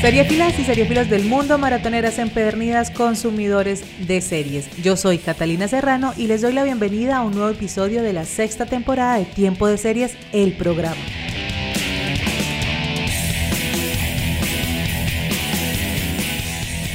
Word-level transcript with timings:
Seriefilas 0.00 0.56
y 0.60 0.64
seriefilos 0.64 1.10
del 1.10 1.24
mundo, 1.24 1.58
maratoneras 1.58 2.20
empedernidas, 2.20 2.92
consumidores 2.92 3.82
de 4.06 4.20
series. 4.20 4.70
Yo 4.80 4.96
soy 4.96 5.18
Catalina 5.18 5.66
Serrano 5.66 6.14
y 6.16 6.28
les 6.28 6.40
doy 6.40 6.52
la 6.52 6.62
bienvenida 6.62 7.16
a 7.16 7.22
un 7.22 7.34
nuevo 7.34 7.50
episodio 7.50 8.00
de 8.04 8.12
la 8.12 8.24
sexta 8.24 8.64
temporada 8.64 9.18
de 9.18 9.24
Tiempo 9.24 9.66
de 9.66 9.76
Series, 9.76 10.16
el 10.32 10.52
programa. 10.52 11.00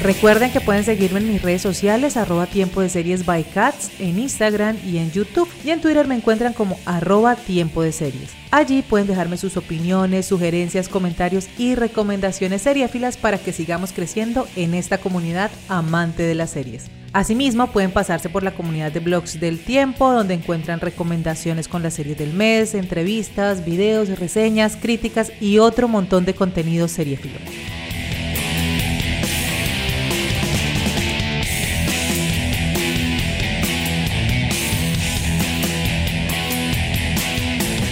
Recuerden 0.04 0.52
que 0.52 0.60
pueden 0.60 0.84
seguirme 0.84 1.22
en 1.22 1.32
mis 1.32 1.42
redes 1.42 1.62
sociales, 1.62 2.18
arroba 2.18 2.46
tiempo 2.46 2.82
de 2.82 2.90
series 2.90 3.26
by 3.26 3.46
cats, 3.46 3.90
en 4.02 4.20
Instagram 4.20 4.76
y 4.86 4.98
en 4.98 5.14
YouTube. 5.14 5.48
Y 5.64 5.70
en 5.70 5.80
Twitter 5.80 6.06
me 6.08 6.16
encuentran 6.16 6.52
como 6.52 6.78
arroba 6.86 7.38
tiempo 7.38 7.82
de 7.82 7.94
series. 7.94 8.32
Allí 8.52 8.82
pueden 8.82 9.08
dejarme 9.08 9.38
sus 9.38 9.56
opiniones, 9.56 10.26
sugerencias, 10.26 10.90
comentarios 10.90 11.48
y 11.58 11.76
recomendaciones 11.76 12.64
seriéfilas 12.64 13.16
para 13.16 13.38
que 13.38 13.54
sigamos 13.54 13.94
creciendo 13.94 14.46
en 14.58 14.74
esta 14.74 14.98
comunidad 14.98 15.52
amante 15.70 16.24
de 16.24 16.36
las 16.36 16.50
series. 16.50 16.88
Asimismo, 17.14 17.72
pueden 17.72 17.92
pasarse 17.92 18.28
por 18.28 18.44
la 18.44 18.56
comunidad 18.56 18.92
de 18.92 19.00
blogs 19.00 19.40
del 19.40 19.58
tiempo, 19.58 20.12
donde 20.12 20.34
encuentran 20.34 20.82
recomendaciones 20.82 21.70
con 21.70 21.82
las 21.82 21.94
series 21.94 22.18
del 22.18 22.34
mes, 22.34 22.76
entrevistas, 22.76 23.64
videos, 23.64 24.10
reseñas, 24.20 24.76
críticas 24.76 25.32
y 25.40 25.60
otro 25.60 25.88
montón 25.88 26.26
de 26.26 26.34
contenido 26.34 26.90
seriéfilo. 26.90 27.40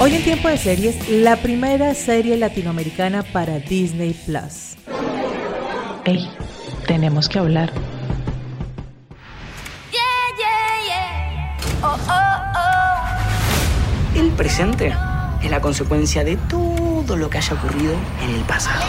Hoy 0.04 0.16
en 0.16 0.24
tiempo 0.24 0.48
de 0.48 0.58
series, 0.58 1.08
la 1.10 1.36
primera 1.36 1.94
serie 1.94 2.36
latinoamericana 2.36 3.22
para 3.22 3.60
Disney 3.60 4.16
Plus. 4.26 4.76
Hey, 6.04 6.28
tenemos 6.88 7.30
que 7.30 7.38
hablar. 7.38 7.72
Oh, 11.84 11.96
oh, 12.10 12.22
oh. 12.56 14.20
El 14.20 14.32
presente 14.32 14.92
es 15.44 15.52
la 15.52 15.62
consecuencia 15.62 16.24
de 16.24 16.36
todo 16.36 17.16
lo 17.16 17.30
que 17.30 17.38
haya 17.38 17.54
ocurrido 17.54 17.94
en 18.24 18.32
el 18.32 18.42
pasado. 18.46 18.82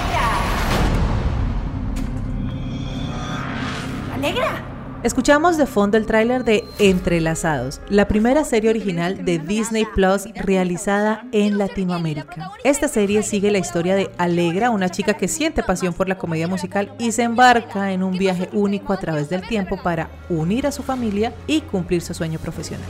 ¿Alegra? 4.14 4.71
Escuchamos 5.02 5.56
de 5.56 5.66
fondo 5.66 5.96
el 5.96 6.06
tráiler 6.06 6.44
de 6.44 6.64
Entrelazados, 6.78 7.80
la 7.88 8.06
primera 8.06 8.44
serie 8.44 8.70
original 8.70 9.24
de 9.24 9.40
Disney 9.40 9.84
Plus 9.84 10.28
realizada 10.36 11.24
en 11.32 11.58
Latinoamérica. 11.58 12.52
Esta 12.62 12.86
serie 12.86 13.24
sigue 13.24 13.50
la 13.50 13.58
historia 13.58 13.96
de 13.96 14.12
Alegra, 14.16 14.70
una 14.70 14.90
chica 14.90 15.14
que 15.14 15.26
siente 15.26 15.64
pasión 15.64 15.92
por 15.92 16.08
la 16.08 16.18
comedia 16.18 16.46
musical 16.46 16.94
y 17.00 17.10
se 17.10 17.24
embarca 17.24 17.90
en 17.90 18.04
un 18.04 18.16
viaje 18.16 18.48
único 18.52 18.92
a 18.92 19.00
través 19.00 19.28
del 19.28 19.42
tiempo 19.42 19.76
para 19.82 20.08
unir 20.28 20.68
a 20.68 20.72
su 20.72 20.84
familia 20.84 21.34
y 21.48 21.62
cumplir 21.62 22.00
su 22.00 22.14
sueño 22.14 22.38
profesional. 22.38 22.86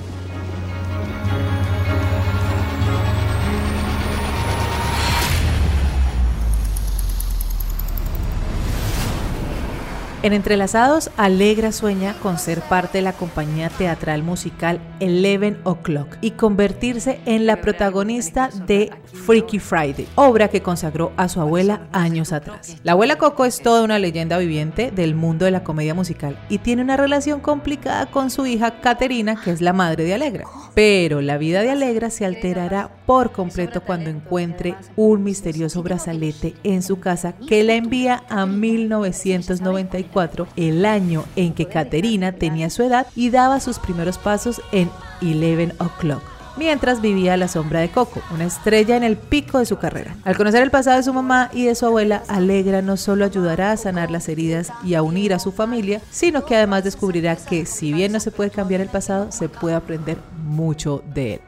En 10.22 10.32
Entrelazados, 10.32 11.10
Alegra 11.16 11.72
sueña 11.72 12.14
con 12.22 12.38
ser 12.38 12.60
parte 12.60 12.98
de 12.98 13.02
la 13.02 13.12
compañía 13.12 13.70
teatral 13.70 14.22
musical 14.22 14.80
Eleven 15.00 15.58
O'Clock 15.64 16.16
y 16.20 16.30
convertirse 16.32 17.20
en 17.26 17.44
la 17.44 17.60
protagonista 17.60 18.48
de 18.68 18.92
Freaky 19.26 19.58
Friday, 19.58 20.06
obra 20.14 20.46
que 20.46 20.62
consagró 20.62 21.10
a 21.16 21.28
su 21.28 21.40
abuela 21.40 21.88
años 21.90 22.32
atrás. 22.32 22.76
La 22.84 22.92
abuela 22.92 23.18
Coco 23.18 23.44
es 23.44 23.60
toda 23.62 23.82
una 23.82 23.98
leyenda 23.98 24.38
viviente 24.38 24.92
del 24.92 25.16
mundo 25.16 25.44
de 25.44 25.50
la 25.50 25.64
comedia 25.64 25.92
musical 25.92 26.38
y 26.48 26.58
tiene 26.58 26.82
una 26.82 26.96
relación 26.96 27.40
complicada 27.40 28.06
con 28.06 28.30
su 28.30 28.46
hija 28.46 28.80
Caterina, 28.80 29.34
que 29.42 29.50
es 29.50 29.60
la 29.60 29.72
madre 29.72 30.04
de 30.04 30.14
Alegra. 30.14 30.44
Pero 30.74 31.20
la 31.20 31.36
vida 31.36 31.62
de 31.62 31.70
Alegra 31.70 32.10
se 32.10 32.24
alterará 32.24 32.90
por 33.06 33.32
completo 33.32 33.80
cuando 33.82 34.08
encuentre 34.08 34.76
un 34.94 35.24
misterioso 35.24 35.82
brazalete 35.82 36.54
en 36.62 36.84
su 36.84 37.00
casa 37.00 37.34
que 37.48 37.64
la 37.64 37.74
envía 37.74 38.22
a 38.28 38.46
1994 38.46 40.11
el 40.56 40.84
año 40.84 41.24
en 41.36 41.54
que 41.54 41.66
Caterina 41.66 42.32
tenía 42.32 42.70
su 42.70 42.82
edad 42.82 43.06
y 43.14 43.30
daba 43.30 43.60
sus 43.60 43.78
primeros 43.78 44.18
pasos 44.18 44.60
en 44.72 44.90
Eleven 45.20 45.72
O'Clock 45.78 46.22
mientras 46.56 47.00
vivía 47.00 47.34
a 47.34 47.36
la 47.36 47.48
sombra 47.48 47.80
de 47.80 47.90
Coco, 47.90 48.20
una 48.30 48.44
estrella 48.44 48.96
en 48.96 49.02
el 49.02 49.16
pico 49.16 49.58
de 49.58 49.66
su 49.66 49.78
carrera. 49.78 50.16
Al 50.24 50.36
conocer 50.36 50.62
el 50.62 50.70
pasado 50.70 50.96
de 50.96 51.02
su 51.02 51.12
mamá 51.12 51.50
y 51.52 51.66
de 51.66 51.74
su 51.74 51.86
abuela, 51.86 52.22
Alegra 52.28 52.82
no 52.82 52.96
solo 52.96 53.24
ayudará 53.24 53.72
a 53.72 53.76
sanar 53.76 54.10
las 54.10 54.28
heridas 54.28 54.72
y 54.84 54.94
a 54.94 55.02
unir 55.02 55.32
a 55.34 55.38
su 55.38 55.52
familia, 55.52 56.00
sino 56.10 56.44
que 56.44 56.56
además 56.56 56.84
descubrirá 56.84 57.36
que 57.36 57.66
si 57.66 57.92
bien 57.92 58.12
no 58.12 58.20
se 58.20 58.30
puede 58.30 58.50
cambiar 58.50 58.80
el 58.80 58.88
pasado, 58.88 59.32
se 59.32 59.48
puede 59.48 59.74
aprender 59.74 60.18
mucho 60.44 61.02
de 61.14 61.34
él. 61.34 61.40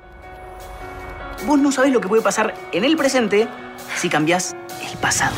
Vos 1.46 1.58
no 1.58 1.70
sabés 1.72 1.92
lo 1.92 2.00
que 2.00 2.08
puede 2.08 2.22
pasar 2.22 2.54
en 2.72 2.84
el 2.84 2.96
presente 2.96 3.46
si 3.96 4.08
cambias 4.08 4.56
el 4.90 4.98
pasado. 4.98 5.34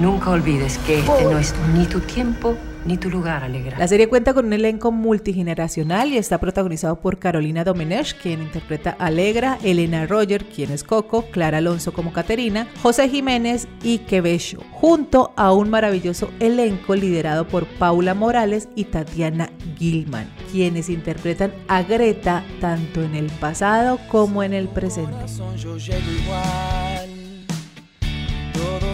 Nunca 0.00 0.30
olvides 0.30 0.78
que 0.78 1.00
este 1.00 1.24
no 1.24 1.38
es 1.38 1.54
ni 1.74 1.86
tu 1.86 2.00
tiempo 2.00 2.56
ni 2.84 2.96
tu 2.96 3.10
lugar, 3.10 3.44
Alegra. 3.44 3.78
La 3.78 3.86
serie 3.86 4.08
cuenta 4.08 4.34
con 4.34 4.46
un 4.46 4.52
elenco 4.52 4.90
multigeneracional 4.90 6.08
y 6.08 6.18
está 6.18 6.38
protagonizado 6.38 6.96
por 6.96 7.18
Carolina 7.18 7.64
Domenech, 7.64 8.16
quien 8.20 8.42
interpreta 8.42 8.96
a 8.98 9.06
Alegra, 9.06 9.58
Elena 9.62 10.06
Roger, 10.06 10.44
quien 10.44 10.72
es 10.72 10.82
Coco, 10.82 11.26
Clara 11.30 11.58
Alonso 11.58 11.92
como 11.92 12.12
Caterina, 12.12 12.66
José 12.82 13.08
Jiménez 13.08 13.68
y 13.82 13.98
Quevecho, 13.98 14.62
junto 14.72 15.32
a 15.36 15.52
un 15.52 15.70
maravilloso 15.70 16.30
elenco 16.40 16.94
liderado 16.96 17.46
por 17.46 17.66
Paula 17.66 18.14
Morales 18.14 18.68
y 18.74 18.84
Tatiana 18.84 19.50
Gilman, 19.78 20.28
quienes 20.50 20.88
interpretan 20.88 21.52
a 21.68 21.82
Greta 21.82 22.44
tanto 22.60 23.02
en 23.02 23.14
el 23.14 23.26
pasado 23.26 23.98
como 24.10 24.42
en 24.42 24.54
el 24.54 24.68
presente 24.68 25.14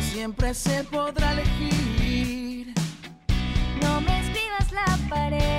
siempre 0.00 0.54
se 0.54 0.84
podrá 0.84 1.32
elegir. 1.32 2.74
No 3.82 4.00
me 4.00 4.20
escribas 4.20 4.72
la 4.72 5.08
pared. 5.08 5.58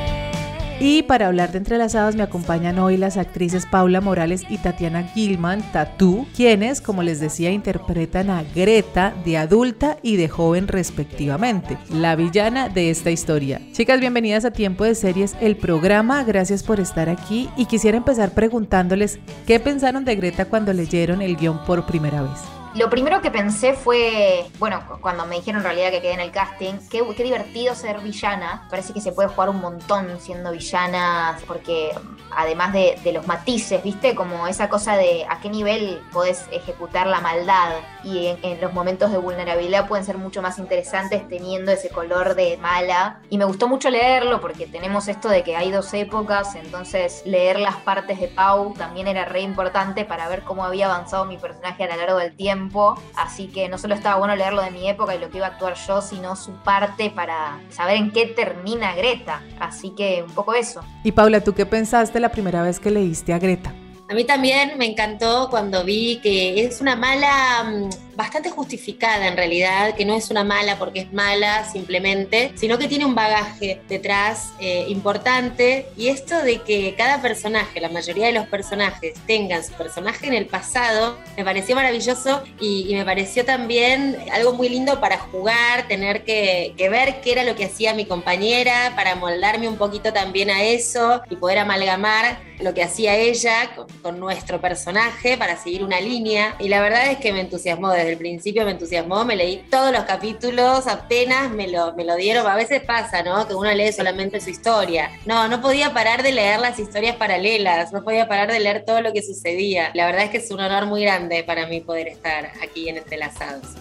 Y 0.82 1.04
para 1.04 1.28
hablar 1.28 1.52
de 1.52 1.58
entrelazados 1.58 2.16
me 2.16 2.24
acompañan 2.24 2.80
hoy 2.80 2.96
las 2.96 3.18
actrices 3.18 3.66
Paula 3.66 4.00
Morales 4.00 4.44
y 4.50 4.60
Tatiana 4.60 5.04
Gilman, 5.04 5.62
Tatú, 5.74 6.26
quienes, 6.34 6.80
como 6.80 7.04
les 7.04 7.20
decía, 7.20 7.52
interpretan 7.52 8.30
a 8.30 8.44
Greta 8.44 9.14
de 9.26 9.38
adulta 9.38 9.98
y 10.02 10.16
de 10.16 10.30
joven 10.30 10.70
respectivamente, 10.70 11.78
la 11.90 12.16
villana 12.16 12.70
de 12.70 12.92
esta 12.92 13.12
historia. 13.12 13.60
Chicas, 13.74 14.00
bienvenidas 14.00 14.46
a 14.46 14.52
Tiempo 14.52 14.86
de 14.86 14.96
Series, 14.96 15.36
el 15.42 15.58
programa, 15.58 16.24
gracias 16.24 16.64
por 16.64 16.80
estar 16.80 17.10
aquí 17.10 17.50
y 17.58 17.66
quisiera 17.66 17.98
empezar 17.98 18.32
preguntándoles 18.32 19.20
qué 19.46 19.60
pensaron 19.60 20.06
de 20.06 20.16
Greta 20.16 20.46
cuando 20.46 20.72
leyeron 20.72 21.22
el 21.22 21.36
guion 21.36 21.60
por 21.66 21.86
primera 21.86 22.22
vez. 22.22 22.59
Lo 22.80 22.90
primero 22.90 23.22
que 23.22 23.30
pensé 23.30 23.74
fue, 23.74 24.46
bueno, 24.58 24.82
cuando 25.02 25.26
me 25.26 25.36
dijeron 25.36 25.60
en 25.60 25.66
realidad 25.66 25.92
que 25.92 26.00
quedé 26.00 26.14
en 26.14 26.22
el 26.22 26.32
casting, 26.32 26.76
qué, 26.90 27.04
divertido 27.22 27.76
ser 27.76 28.00
villana. 28.00 28.68
Parece 28.70 28.94
que 28.94 29.02
se 29.02 29.12
puede 29.12 29.28
jugar 29.28 29.50
un 29.50 29.60
montón 29.60 30.18
siendo 30.22 30.54
villana, 30.54 31.38
porque 31.46 31.92
además 32.32 32.72
de, 32.72 32.98
los 33.12 33.28
matices, 33.28 33.84
¿viste? 33.84 34.16
Como 34.16 34.48
esa 34.48 34.70
cosa 34.70 34.96
de 34.96 35.26
a 35.28 35.42
qué 35.42 35.50
nivel 35.50 36.02
podés 36.14 36.46
ejecutar 36.52 37.06
la 37.08 37.20
maldad 37.20 37.74
y 38.02 38.28
en, 38.44 38.62
los 38.62 38.72
momentos 38.72 39.12
de 39.12 39.18
vulnerabilidad 39.18 39.90
pueden 39.90 40.06
ser 40.06 40.18
mucho 40.18 40.42
más 40.42 40.58
interesantes 40.58 41.28
teniendo 41.28 41.74
ese 41.74 41.90
color 41.90 42.36
de 42.36 42.56
mala. 42.62 43.20
Y 43.30 43.38
me 43.38 43.44
gustó 43.44 43.68
mucho 43.68 43.90
leerlo 43.90 44.40
porque 44.40 44.68
tenemos 44.68 45.10
esto 45.10 45.28
de 45.28 45.44
que 45.44 45.58
hay 45.58 45.70
dos 45.70 45.94
épocas, 45.94 46.56
entonces 46.56 47.24
leer 47.26 47.60
las 47.60 47.76
partes 47.76 48.22
de 48.22 48.30
Pau 48.30 48.74
también 48.74 49.08
era 49.10 49.26
re 49.26 49.42
importante 49.42 50.06
para 50.06 50.30
ver 50.30 50.44
cómo 50.44 50.64
había 50.64 50.86
avanzado 50.86 51.26
mi 51.26 51.36
personaje 51.36 51.84
a 51.84 51.88
lo 51.88 51.98
largo 51.98 52.20
del 52.20 52.34
tiempo 52.38 52.69
así 53.16 53.48
que 53.48 53.70
no 53.70 53.78
solo 53.78 53.96
estaba 53.96 54.18
bueno 54.18 54.36
leerlo 54.36 54.62
de 54.62 54.72
mi 54.72 54.90
época 54.90 55.16
y 55.16 55.20
lo 55.20 55.30
que 55.30 55.38
iba 55.38 55.48
a 55.48 55.50
actuar 55.50 55.76
yo, 55.76 56.02
sino 56.02 56.36
su 56.36 56.52
parte 56.52 57.10
para 57.10 57.60
saber 57.70 57.98
en 57.98 58.12
qué 58.12 58.26
termina 58.26 58.96
Greta. 58.96 59.42
Así 59.60 59.92
que 59.92 60.24
un 60.28 60.34
poco 60.34 60.54
eso. 60.54 60.82
Y 61.04 61.12
Paula, 61.12 61.42
¿tú 61.44 61.54
qué 61.54 61.66
pensaste 61.66 62.20
la 62.20 62.30
primera 62.30 62.62
vez 62.64 62.80
que 62.80 62.92
leíste 62.92 63.34
a 63.34 63.40
Greta? 63.40 63.74
A 64.10 64.16
mí 64.16 64.24
también 64.24 64.78
me 64.78 64.88
encantó 64.88 65.50
cuando 65.52 65.84
vi 65.84 66.20
que 66.24 66.66
es 66.66 66.82
una 66.82 66.96
mala 66.96 67.64
mm, 67.64 67.90
bastante 68.20 68.50
justificada 68.50 69.28
en 69.28 69.38
realidad, 69.38 69.96
que 69.96 70.04
no 70.04 70.14
es 70.14 70.30
una 70.30 70.44
mala 70.44 70.78
porque 70.78 71.00
es 71.00 71.14
mala 71.14 71.64
simplemente, 71.72 72.52
sino 72.56 72.78
que 72.78 72.90
tiene 72.90 73.06
un 73.06 73.16
bagaje 73.16 73.80
detrás 73.88 74.52
eh, 74.60 74.84
importante 74.90 75.88
y 75.96 76.10
esto 76.10 76.38
de 76.44 76.62
que 76.62 76.96
cada 76.98 77.22
personaje, 77.22 77.80
la 77.80 77.88
mayoría 77.88 78.28
de 78.28 78.34
los 78.34 78.46
personajes 78.48 79.14
tengan 79.26 79.64
su 79.64 79.72
personaje 79.72 80.28
en 80.28 80.34
el 80.34 80.48
pasado, 80.48 81.18
me 81.38 81.46
pareció 81.46 81.76
maravilloso 81.76 82.44
y, 82.60 82.90
me 83.00 83.06
pareció 83.06 83.46
también 83.46 84.18
algo 84.34 84.52
muy 84.52 84.68
lindo 84.68 85.00
para 85.00 85.18
jugar, 85.18 85.88
tener 85.88 86.26
que, 86.26 86.74
que 86.76 86.90
ver 86.90 87.22
qué 87.22 87.32
era 87.32 87.44
lo 87.46 87.56
que 87.56 87.64
hacía 87.64 87.94
mi 87.94 88.04
compañera, 88.04 88.92
para 88.98 89.16
moldarme 89.16 89.70
un 89.70 89.78
poquito 89.78 90.12
también 90.12 90.50
a 90.50 90.64
eso 90.64 91.22
y 91.30 91.38
poder 91.38 91.60
amalgamar 91.60 92.50
lo 92.60 92.74
que 92.74 92.84
hacía 92.84 93.16
ella 93.16 93.72
con, 94.02 94.20
nuestro 94.20 94.60
personaje 94.60 95.38
para 95.38 95.56
seguir 95.56 95.84
una 95.84 96.02
línea. 96.02 96.56
Y 96.60 96.68
la 96.68 96.82
verdad 96.82 97.10
es 97.12 97.18
que 97.20 97.32
me 97.32 97.42
entusiasmó, 97.42 97.90
desde 97.92 98.09
el 98.10 98.18
principio 98.18 98.66
me 98.66 98.72
entusiasmó, 98.72 99.24
me 99.26 99.36
leí 99.36 99.64
todos 99.70 99.92
los 99.92 100.04
capítulos, 100.04 100.88
apenas 100.88 101.52
me 101.52 101.68
lo, 101.68 101.94
me 101.94 102.04
lo 102.04 102.16
dieron. 102.16 102.46
A 102.48 102.56
veces 102.56 102.82
pasa, 102.84 103.24
¿no? 103.24 103.48
Que 103.48 103.56
uno 103.56 103.72
lee 103.74 103.92
solamente 103.92 104.42
su 104.42 104.50
historia. 104.50 105.12
No, 105.26 105.48
no 105.48 105.62
podía 105.62 105.94
parar 105.94 106.24
de 106.24 106.32
leer 106.32 106.60
las 106.60 106.80
historias 106.80 107.16
paralelas, 107.16 107.94
no 107.94 108.04
podía 108.04 108.28
parar 108.28 108.52
de 108.52 108.60
leer 108.60 108.84
todo 108.86 109.02
lo 109.02 109.14
que 109.14 109.22
sucedía. 109.22 109.92
La 109.94 110.06
verdad 110.06 110.26
es 110.26 110.30
que 110.32 110.38
es 110.38 110.52
un 110.52 110.60
honor 110.60 110.86
muy 110.86 111.04
grande 111.04 111.44
para 111.44 111.68
mí 111.68 111.82
poder 111.82 112.08
estar 112.08 112.52
aquí 112.62 112.90
en 112.90 112.98
Entrelazados. 112.98 113.76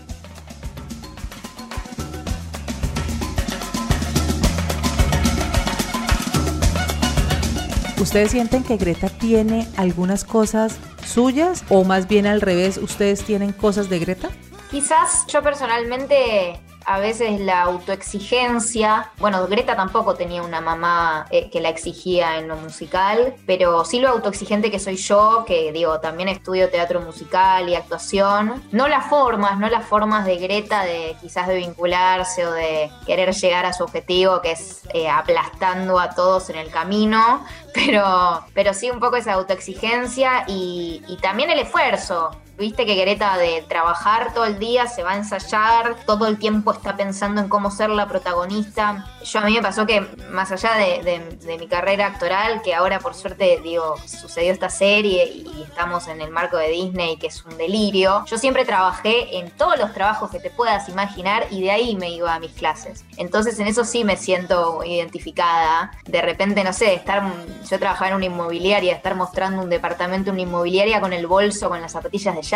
¿Ustedes 8.00 8.30
sienten 8.30 8.62
que 8.62 8.76
Greta 8.76 9.08
tiene 9.08 9.66
algunas 9.76 10.24
cosas 10.24 10.78
suyas 11.08 11.64
o 11.68 11.84
más 11.84 12.06
bien 12.06 12.26
al 12.26 12.40
revés, 12.40 12.76
ustedes 12.76 13.24
tienen 13.24 13.52
cosas 13.52 13.88
de 13.88 13.98
Greta? 13.98 14.28
Quizás 14.70 15.26
yo 15.26 15.42
personalmente 15.42 16.60
a 16.88 17.00
veces 17.00 17.38
la 17.38 17.60
autoexigencia, 17.60 19.10
bueno, 19.18 19.46
Greta 19.46 19.76
tampoco 19.76 20.14
tenía 20.14 20.42
una 20.42 20.62
mamá 20.62 21.26
eh, 21.30 21.50
que 21.50 21.60
la 21.60 21.68
exigía 21.68 22.38
en 22.38 22.48
lo 22.48 22.56
musical, 22.56 23.34
pero 23.44 23.84
sí 23.84 24.00
lo 24.00 24.08
autoexigente 24.08 24.70
que 24.70 24.78
soy 24.78 24.96
yo, 24.96 25.44
que 25.46 25.70
digo, 25.70 26.00
también 26.00 26.30
estudio 26.30 26.70
teatro 26.70 27.02
musical 27.02 27.68
y 27.68 27.74
actuación, 27.74 28.62
no 28.72 28.88
las 28.88 29.06
formas, 29.06 29.58
no 29.58 29.68
las 29.68 29.84
formas 29.84 30.24
de 30.24 30.38
Greta 30.38 30.82
de 30.82 31.14
quizás 31.20 31.46
de 31.46 31.56
vincularse 31.56 32.46
o 32.46 32.52
de 32.52 32.90
querer 33.04 33.34
llegar 33.34 33.66
a 33.66 33.74
su 33.74 33.84
objetivo, 33.84 34.40
que 34.40 34.52
es 34.52 34.80
eh, 34.94 35.10
aplastando 35.10 36.00
a 36.00 36.14
todos 36.14 36.48
en 36.48 36.56
el 36.56 36.70
camino, 36.70 37.44
pero, 37.74 38.46
pero 38.54 38.72
sí 38.72 38.90
un 38.90 38.98
poco 38.98 39.16
esa 39.16 39.34
autoexigencia 39.34 40.44
y, 40.48 41.02
y 41.06 41.18
también 41.18 41.50
el 41.50 41.58
esfuerzo. 41.58 42.30
Viste 42.58 42.84
que 42.84 42.96
Greta 42.96 43.38
de 43.38 43.64
trabajar 43.68 44.34
todo 44.34 44.44
el 44.44 44.58
día, 44.58 44.88
se 44.88 45.04
va 45.04 45.12
a 45.12 45.16
ensayar, 45.16 45.94
todo 46.06 46.26
el 46.26 46.40
tiempo 46.40 46.72
está 46.72 46.96
pensando 46.96 47.40
en 47.40 47.48
cómo 47.48 47.70
ser 47.70 47.88
la 47.88 48.08
protagonista. 48.08 49.06
Yo 49.22 49.38
a 49.38 49.44
mí 49.44 49.54
me 49.54 49.62
pasó 49.62 49.86
que 49.86 50.00
más 50.32 50.50
allá 50.50 50.72
de, 50.74 51.56
mi 51.56 51.68
carrera 51.68 52.06
actoral, 52.06 52.60
que 52.62 52.74
ahora 52.74 52.98
por 52.98 53.14
suerte 53.14 53.60
digo, 53.62 53.94
sucedió 54.06 54.52
esta 54.52 54.70
serie 54.70 55.26
y 55.26 55.62
estamos 55.62 56.08
en 56.08 56.20
el 56.20 56.30
marco 56.32 56.56
de 56.56 56.68
Disney, 56.70 57.16
que 57.16 57.28
es 57.28 57.44
un 57.44 57.56
delirio, 57.56 58.24
yo 58.26 58.38
siempre 58.38 58.64
trabajé 58.64 59.38
en 59.38 59.52
todos 59.52 59.78
los 59.78 59.94
trabajos 59.94 60.28
que 60.28 60.40
te 60.40 60.50
puedas 60.50 60.88
imaginar 60.88 61.46
y 61.52 61.60
de 61.60 61.70
ahí 61.70 61.94
me 61.94 62.10
iba 62.10 62.34
a 62.34 62.40
mis 62.40 62.52
clases. 62.52 63.04
Entonces 63.18 63.56
en 63.60 63.68
eso 63.68 63.84
sí 63.84 64.02
me 64.02 64.16
siento 64.16 64.82
identificada. 64.82 65.92
De 66.06 66.22
repente, 66.22 66.64
no 66.64 66.72
sé, 66.72 66.94
estar, 66.94 67.22
yo 67.70 67.78
trabajaba 67.78 68.08
en 68.08 68.16
una 68.16 68.24
inmobiliaria, 68.24 68.96
estar 68.96 69.14
mostrando 69.14 69.62
un 69.62 69.70
departamento 69.70 70.30
en 70.30 70.34
una 70.34 70.42
inmobiliaria 70.42 71.00
con 71.00 71.12
el 71.12 71.28
bolso, 71.28 71.68
con 71.68 71.80
las 71.80 71.92
zapatillas 71.92 72.34
de 72.34 72.47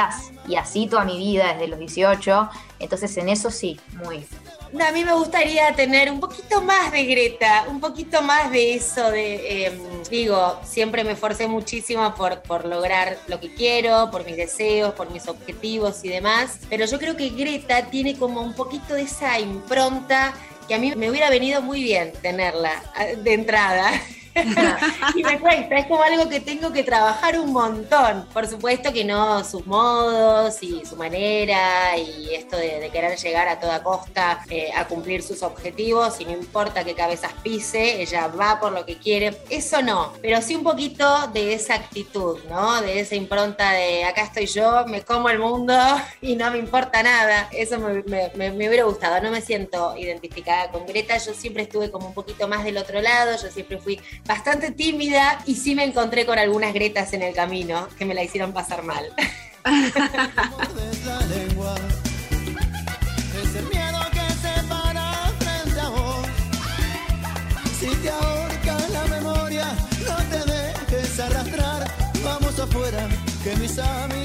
Y 0.48 0.56
así 0.56 0.86
toda 0.86 1.04
mi 1.04 1.18
vida, 1.18 1.52
desde 1.52 1.68
los 1.68 1.78
18. 1.78 2.48
Entonces 2.78 3.16
en 3.16 3.28
eso 3.28 3.50
sí, 3.50 3.78
muy. 3.94 4.24
a 4.80 4.92
mí 4.92 5.04
me 5.04 5.12
gustaría 5.14 5.74
tener 5.74 6.10
un 6.10 6.18
poquito 6.18 6.62
más 6.62 6.90
de 6.92 7.04
Greta, 7.04 7.64
un 7.68 7.80
poquito 7.80 8.22
más 8.22 8.50
de 8.50 8.74
eso 8.74 9.10
de, 9.10 9.66
em, 9.66 10.02
digo, 10.10 10.60
siempre 10.64 11.04
me 11.04 11.12
esforcé 11.12 11.46
muchísimo 11.46 12.14
por, 12.14 12.42
por 12.42 12.64
lograr 12.64 13.18
lo 13.28 13.38
que 13.38 13.54
quiero, 13.54 14.10
por 14.10 14.24
mis 14.24 14.36
deseos, 14.36 14.94
por 14.94 15.10
mis 15.10 15.28
objetivos 15.28 16.04
y 16.04 16.08
demás, 16.08 16.58
pero 16.68 16.86
yo 16.86 16.98
creo 16.98 17.16
que 17.16 17.28
Greta 17.30 17.86
tiene 17.86 18.16
como 18.16 18.40
un 18.42 18.54
poquito 18.54 18.94
de 18.94 19.02
esa 19.02 19.38
impronta 19.38 20.34
que 20.66 20.74
a 20.74 20.78
mí 20.78 20.94
me 20.96 21.10
hubiera 21.10 21.28
venido 21.30 21.60
muy 21.60 21.82
bien 21.82 22.12
tenerla 22.22 22.82
de 23.22 23.34
entrada. 23.34 23.92
y 25.14 25.22
me 25.22 25.38
cuesta, 25.38 25.76
es 25.76 25.86
como 25.86 26.02
algo 26.02 26.28
que 26.28 26.40
tengo 26.40 26.72
que 26.72 26.82
trabajar 26.82 27.38
un 27.38 27.52
montón. 27.52 28.26
Por 28.32 28.46
supuesto 28.46 28.92
que 28.92 29.04
no 29.04 29.44
sus 29.44 29.66
modos 29.66 30.62
y 30.62 30.84
su 30.86 30.96
manera 30.96 31.96
y 31.96 32.34
esto 32.34 32.56
de, 32.56 32.90
querer 32.92 33.18
llegar 33.18 33.48
a 33.48 33.58
toda 33.58 33.82
costa 33.82 34.44
eh, 34.50 34.70
a 34.74 34.86
cumplir 34.86 35.22
sus 35.22 35.42
objetivos 35.42 36.20
y 36.20 36.24
no 36.24 36.32
importa 36.32 36.84
qué 36.84 36.94
cabezas 36.94 37.32
pise, 37.42 38.02
ella 38.02 38.28
va 38.28 38.60
por 38.60 38.72
lo 38.72 38.84
que 38.84 38.96
quiere. 38.96 39.36
Eso 39.48 39.82
no, 39.82 40.12
pero 40.20 40.40
sí 40.42 40.54
un 40.54 40.62
poquito 40.62 41.28
de 41.28 41.54
esa 41.54 41.74
actitud, 41.74 42.38
¿no? 42.48 42.80
De 42.80 43.00
esa 43.00 43.14
impronta 43.14 43.72
de 43.72 44.04
acá 44.04 44.24
estoy 44.24 44.46
yo, 44.46 44.86
me 44.86 45.02
como 45.02 45.28
el 45.28 45.38
mundo 45.38 45.74
y 46.20 46.36
no 46.36 46.50
me 46.50 46.58
importa 46.58 47.02
nada. 47.02 47.48
Eso 47.52 47.78
me, 47.78 48.02
me 48.34 48.68
hubiera 48.68 48.84
gustado. 48.84 49.20
No 49.22 49.30
me 49.30 49.40
siento 49.40 49.96
identificada 49.96 50.70
con 50.70 50.86
Greta. 50.86 51.16
Yo 51.18 51.34
siempre 51.34 51.64
estuve 51.64 51.90
como 51.90 52.08
un 52.08 52.14
poquito 52.14 52.48
más 52.48 52.64
del 52.64 52.78
otro 52.78 53.00
lado. 53.00 53.36
Yo 53.40 53.50
siempre 53.50 53.78
fui 53.78 54.00
bastante 54.24 54.70
tímida 54.70 55.42
y 55.46 55.54
sí 55.54 55.74
me 55.74 55.84
encontré 55.84 56.26
con 56.26 56.38
algunas 56.38 56.72
gretas 56.74 57.12
en 57.12 57.22
el 57.22 57.34
camino 57.34 57.88
que 57.98 58.04
me 58.04 58.14
la 58.14 58.22
hicieron 58.22 58.52
pasar 58.52 58.82
mal. 58.82 59.04
Si 67.82 67.88
te 67.96 68.10
ahorca 68.10 68.78
la 68.92 69.04
memoria, 69.06 69.66
no 70.06 70.16
te 70.30 70.38
dejes 70.52 71.18
arrastrar. 71.18 71.90
Vamos 72.22 72.56
afuera, 72.60 73.08
que 73.42 73.56
mis 73.56 73.76
amigos 73.76 74.21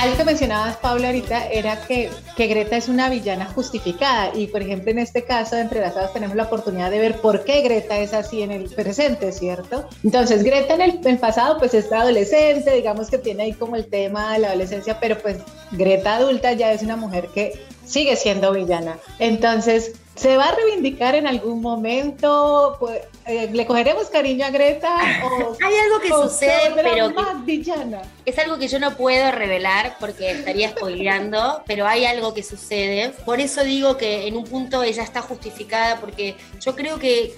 Algo 0.00 0.16
que 0.16 0.24
mencionabas, 0.24 0.78
Paula, 0.78 1.08
ahorita 1.08 1.48
era 1.48 1.78
que, 1.86 2.08
que, 2.34 2.46
Greta 2.46 2.74
es 2.74 2.88
una 2.88 3.10
villana 3.10 3.44
justificada 3.44 4.34
y, 4.34 4.46
por 4.46 4.62
ejemplo, 4.62 4.90
en 4.90 4.98
este 4.98 5.24
caso 5.24 5.56
de 5.56 5.60
Entrelazadas 5.60 6.14
tenemos 6.14 6.34
la 6.36 6.44
oportunidad 6.44 6.90
de 6.90 6.98
ver 6.98 7.20
por 7.20 7.44
qué 7.44 7.60
Greta 7.60 7.98
es 7.98 8.14
así 8.14 8.40
en 8.40 8.50
el 8.50 8.70
presente, 8.70 9.30
¿cierto? 9.30 9.86
Entonces, 10.02 10.42
Greta 10.42 10.72
en 10.76 11.00
el, 11.04 11.18
pasado 11.18 11.58
pues 11.58 11.74
es 11.74 11.92
adolescente, 11.92 12.72
digamos 12.72 13.10
que 13.10 13.18
tiene 13.18 13.42
ahí 13.42 13.52
como 13.52 13.76
el 13.76 13.88
tema 13.88 14.32
de 14.32 14.38
la 14.38 14.48
adolescencia, 14.48 14.98
pero 14.98 15.18
pues 15.18 15.36
Greta 15.72 16.16
adulta 16.16 16.54
ya 16.54 16.72
es 16.72 16.80
una 16.80 16.96
mujer 16.96 17.28
que 17.34 17.60
sigue 17.84 18.16
siendo 18.16 18.52
villana. 18.52 18.96
Entonces, 19.18 19.92
¿se 20.14 20.38
va 20.38 20.48
a 20.48 20.54
reivindicar 20.54 21.14
en 21.14 21.26
algún 21.26 21.60
momento? 21.60 22.78
Eh, 23.30 23.48
¿Le 23.52 23.64
cogeremos 23.64 24.08
cariño 24.08 24.44
a 24.44 24.50
Greta? 24.50 24.96
O, 25.22 25.56
Hay 25.64 25.74
algo 25.76 26.00
que 26.00 26.08
sucede, 26.08 26.72
pero 26.74 27.12
es 28.24 28.38
algo 28.38 28.58
que 28.58 28.66
yo 28.66 28.80
no 28.80 28.96
puedo 28.96 29.30
revelar 29.30 29.96
porque 30.00 30.32
estaría 30.32 30.70
spoileando, 30.70 31.62
pero 31.64 31.86
hay 31.86 32.06
algo 32.06 32.34
que 32.34 32.42
sucede. 32.42 33.10
Por 33.24 33.40
eso 33.40 33.62
digo 33.62 33.96
que 33.96 34.26
en 34.26 34.36
un 34.36 34.44
punto 34.44 34.82
ella 34.82 35.04
está 35.04 35.22
justificada 35.22 36.00
porque 36.00 36.34
yo 36.60 36.74
creo 36.74 36.98
que, 36.98 37.32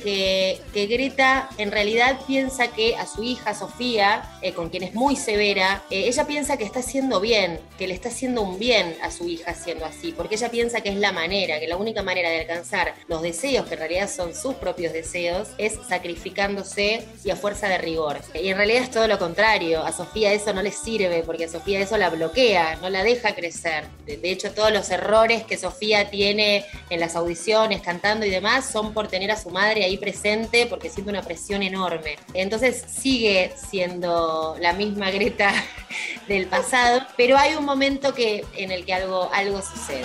que, 0.72 0.86
Greta 0.86 1.48
en 1.58 1.70
realidad 1.70 2.20
piensa 2.26 2.68
que 2.68 2.96
a 2.96 3.06
su 3.06 3.22
hija 3.22 3.54
Sofía, 3.54 4.22
eh, 4.40 4.52
con 4.52 4.70
quien 4.70 4.82
es 4.82 4.94
muy 4.94 5.14
severa, 5.16 5.82
eh, 5.90 6.04
ella 6.08 6.26
piensa 6.26 6.56
que 6.56 6.64
está 6.64 6.80
haciendo 6.80 7.20
bien, 7.20 7.60
que 7.78 7.86
le 7.86 7.94
está 7.94 8.08
haciendo 8.08 8.42
un 8.42 8.58
bien 8.58 8.96
a 9.02 9.10
su 9.10 9.28
hija 9.28 9.54
siendo 9.54 9.84
así, 9.84 10.12
porque 10.12 10.36
ella 10.36 10.50
piensa 10.50 10.80
que 10.80 10.88
es 10.88 10.96
la 10.96 11.12
manera, 11.12 11.60
que 11.60 11.68
la 11.68 11.76
única 11.76 12.02
manera 12.02 12.30
de 12.30 12.40
alcanzar 12.40 12.94
los 13.08 13.22
deseos, 13.22 13.66
que 13.66 13.74
en 13.74 13.80
realidad 13.80 14.10
son 14.10 14.34
sus 14.34 14.54
propios 14.54 14.92
deseos, 14.92 15.48
es 15.58 15.81
sacrificándose 15.86 17.06
y 17.24 17.30
a 17.30 17.36
fuerza 17.36 17.68
de 17.68 17.78
rigor. 17.78 18.20
Y 18.34 18.48
en 18.48 18.56
realidad 18.56 18.82
es 18.82 18.90
todo 18.90 19.06
lo 19.08 19.18
contrario, 19.18 19.84
a 19.84 19.92
Sofía 19.92 20.32
eso 20.32 20.52
no 20.52 20.62
le 20.62 20.72
sirve 20.72 21.22
porque 21.24 21.44
a 21.44 21.48
Sofía 21.48 21.80
eso 21.80 21.96
la 21.96 22.10
bloquea, 22.10 22.76
no 22.80 22.90
la 22.90 23.02
deja 23.02 23.34
crecer. 23.34 23.84
De, 24.06 24.30
hecho, 24.30 24.52
todos 24.52 24.72
los 24.72 24.90
errores 24.90 25.44
que 25.44 25.56
Sofía 25.56 26.10
tiene 26.10 26.64
en 26.90 27.00
las 27.00 27.16
audiciones, 27.16 27.82
cantando 27.82 28.26
y 28.26 28.30
demás, 28.30 28.68
son 28.70 28.92
por 28.92 29.08
tener 29.08 29.30
a 29.30 29.36
su 29.36 29.50
madre 29.50 29.84
ahí 29.84 29.96
presente 29.96 30.66
porque 30.66 30.88
siente 30.88 31.10
una 31.10 31.22
presión 31.22 31.62
enorme. 31.62 32.16
Entonces 32.34 32.84
sigue 32.88 33.52
siendo 33.56 34.56
la 34.60 34.72
misma 34.72 35.10
Greta 35.10 35.52
del 36.28 36.46
pasado, 36.46 37.02
pero 37.16 37.36
hay 37.36 37.54
un 37.54 37.64
momento 37.64 38.14
que, 38.14 38.44
en 38.56 38.70
el 38.70 38.84
que 38.84 38.94
algo, 38.94 39.30
algo 39.32 39.60
sucede. 39.62 40.02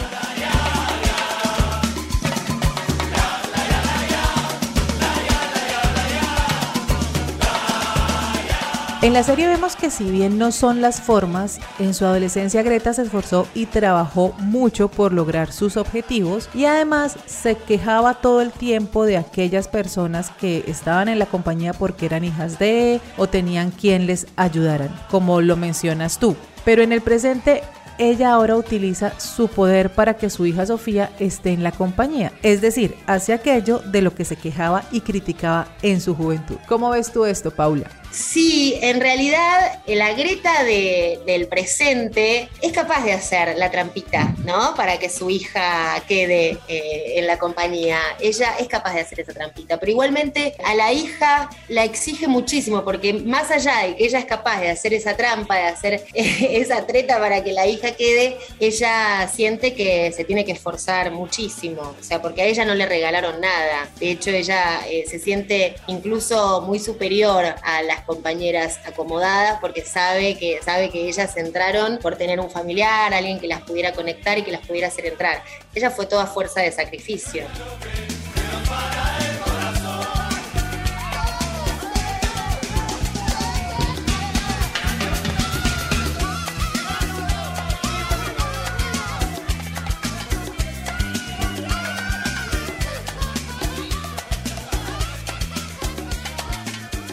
En 9.08 9.14
la 9.14 9.24
serie 9.24 9.48
vemos 9.48 9.78
que 9.78 9.90
si 9.90 10.04
bien 10.12 10.38
no 10.38 10.52
son 10.52 10.82
las 10.82 11.00
formas, 11.00 11.62
en 11.80 11.94
su 11.94 12.04
adolescencia 12.04 12.62
Greta 12.62 12.92
se 12.92 13.04
esforzó 13.04 13.48
y 13.54 13.66
trabajó 13.66 14.34
mucho 14.38 14.90
por 14.90 15.14
lograr 15.14 15.54
sus 15.54 15.78
objetivos 15.78 16.50
y 16.54 16.66
además 16.66 17.16
se 17.26 17.56
quejaba 17.56 18.16
todo 18.16 18.42
el 18.42 18.52
tiempo 18.52 19.06
de 19.06 19.16
aquellas 19.16 19.70
personas 19.70 20.30
que 20.32 20.66
estaban 20.68 21.08
en 21.08 21.20
la 21.20 21.26
compañía 21.26 21.72
porque 21.72 22.06
eran 22.06 22.26
hijas 22.26 22.60
de 22.60 23.00
o 23.16 23.28
tenían 23.28 23.72
quien 23.72 24.08
les 24.08 24.28
ayudaran, 24.36 24.94
como 25.10 25.40
lo 25.40 25.56
mencionas 25.56 26.20
tú. 26.20 26.36
Pero 26.66 26.84
en 26.84 26.92
el 26.92 27.00
presente 27.00 27.64
ella 28.00 28.34
ahora 28.34 28.58
utiliza 28.58 29.18
su 29.22 29.48
poder 29.48 29.90
para 29.90 30.16
que 30.16 30.30
su 30.30 30.46
hija 30.46 30.66
Sofía 30.66 31.12
esté 31.18 31.54
en 31.54 31.64
la 31.64 31.72
compañía, 31.72 32.34
es 32.44 32.60
decir, 32.60 32.98
hace 33.08 33.32
aquello 33.32 33.80
de 33.80 34.02
lo 34.02 34.14
que 34.14 34.26
se 34.26 34.36
quejaba 34.36 34.84
y 34.92 35.00
criticaba 35.00 35.70
en 35.82 36.02
su 36.02 36.14
juventud. 36.14 36.58
¿Cómo 36.68 36.90
ves 36.90 37.14
tú 37.14 37.24
esto, 37.24 37.52
Paula? 37.52 37.90
Sí, 38.12 38.78
en 38.82 39.02
realidad 39.02 39.82
la 39.86 40.14
Greta 40.14 40.64
del 40.64 41.48
presente 41.48 42.50
es 42.62 42.72
capaz 42.72 43.04
de 43.04 43.14
hacer 43.14 43.58
la 43.58 43.70
trampita, 43.70 44.34
¿no? 44.44 44.74
Para 44.76 44.98
que 44.98 45.10
su 45.10 45.30
hija 45.30 46.02
quede 46.08 46.58
eh, 46.68 47.14
en 47.16 47.28
la 47.28 47.38
compañía. 47.38 48.00
Ella 48.20 48.56
es 48.60 48.68
capaz 48.68 48.94
de 48.94 49.02
hacer 49.02 49.20
esa 49.20 49.34
trampita, 49.34 49.78
pero 49.78 49.92
igualmente 49.92 50.56
a 50.64 50.74
la 50.74 50.92
hija 50.92 51.50
la 51.68 51.84
exige 51.84 52.28
muchísimo, 52.28 52.84
porque 52.84 53.14
más 53.14 53.52
allá 53.52 53.84
de 53.86 53.96
que 53.96 54.06
ella 54.06 54.20
es 54.20 54.26
capaz 54.26 54.62
de 54.62 54.72
hacer 54.72 54.94
esa 54.94 55.16
trampa, 55.16 55.56
de 55.56 55.64
hacer 55.64 56.06
esa 56.14 56.88
treta 56.88 57.20
para 57.20 57.44
que 57.44 57.54
la 57.54 57.68
hija 57.68 57.92
quede, 57.92 58.38
ella 58.60 59.30
siente 59.34 59.74
que 59.74 60.12
se 60.12 60.24
tiene 60.24 60.46
que 60.46 60.54
esforzar 60.54 61.12
muchísimo, 61.12 61.96
o 62.00 62.04
sea, 62.04 62.22
porque 62.22 62.42
a 62.42 62.46
ella 62.46 62.66
no 62.66 62.74
le 62.74 62.86
regalaron 62.86 63.40
nada. 63.42 63.90
De 64.00 64.12
hecho, 64.12 64.32
ella 64.32 64.82
eh, 64.90 65.06
se 65.08 65.20
siente 65.20 65.76
incluso 65.88 66.62
muy 66.62 66.80
superior 66.80 67.46
a 67.64 67.82
las 67.84 68.07
compañeras 68.08 68.80
acomodadas 68.86 69.60
porque 69.60 69.84
sabe 69.84 70.36
que, 70.38 70.60
sabe 70.64 70.90
que 70.90 71.08
ellas 71.08 71.38
entraron 71.38 72.00
por 72.00 72.16
tener 72.16 72.40
un 72.40 72.50
familiar, 72.50 73.14
alguien 73.14 73.40
que 73.40 73.48
las 73.48 73.62
pudiera 73.62 73.92
conectar 73.92 74.38
y 74.40 74.44
que 74.44 74.52
las 74.52 74.66
pudiera 74.66 74.88
hacer 74.88 75.06
entrar. 75.06 75.44
Ella 75.76 75.92
fue 75.92 76.08
toda 76.08 76.26
fuerza 76.26 76.62
de 76.62 76.72
sacrificio. 76.72 77.44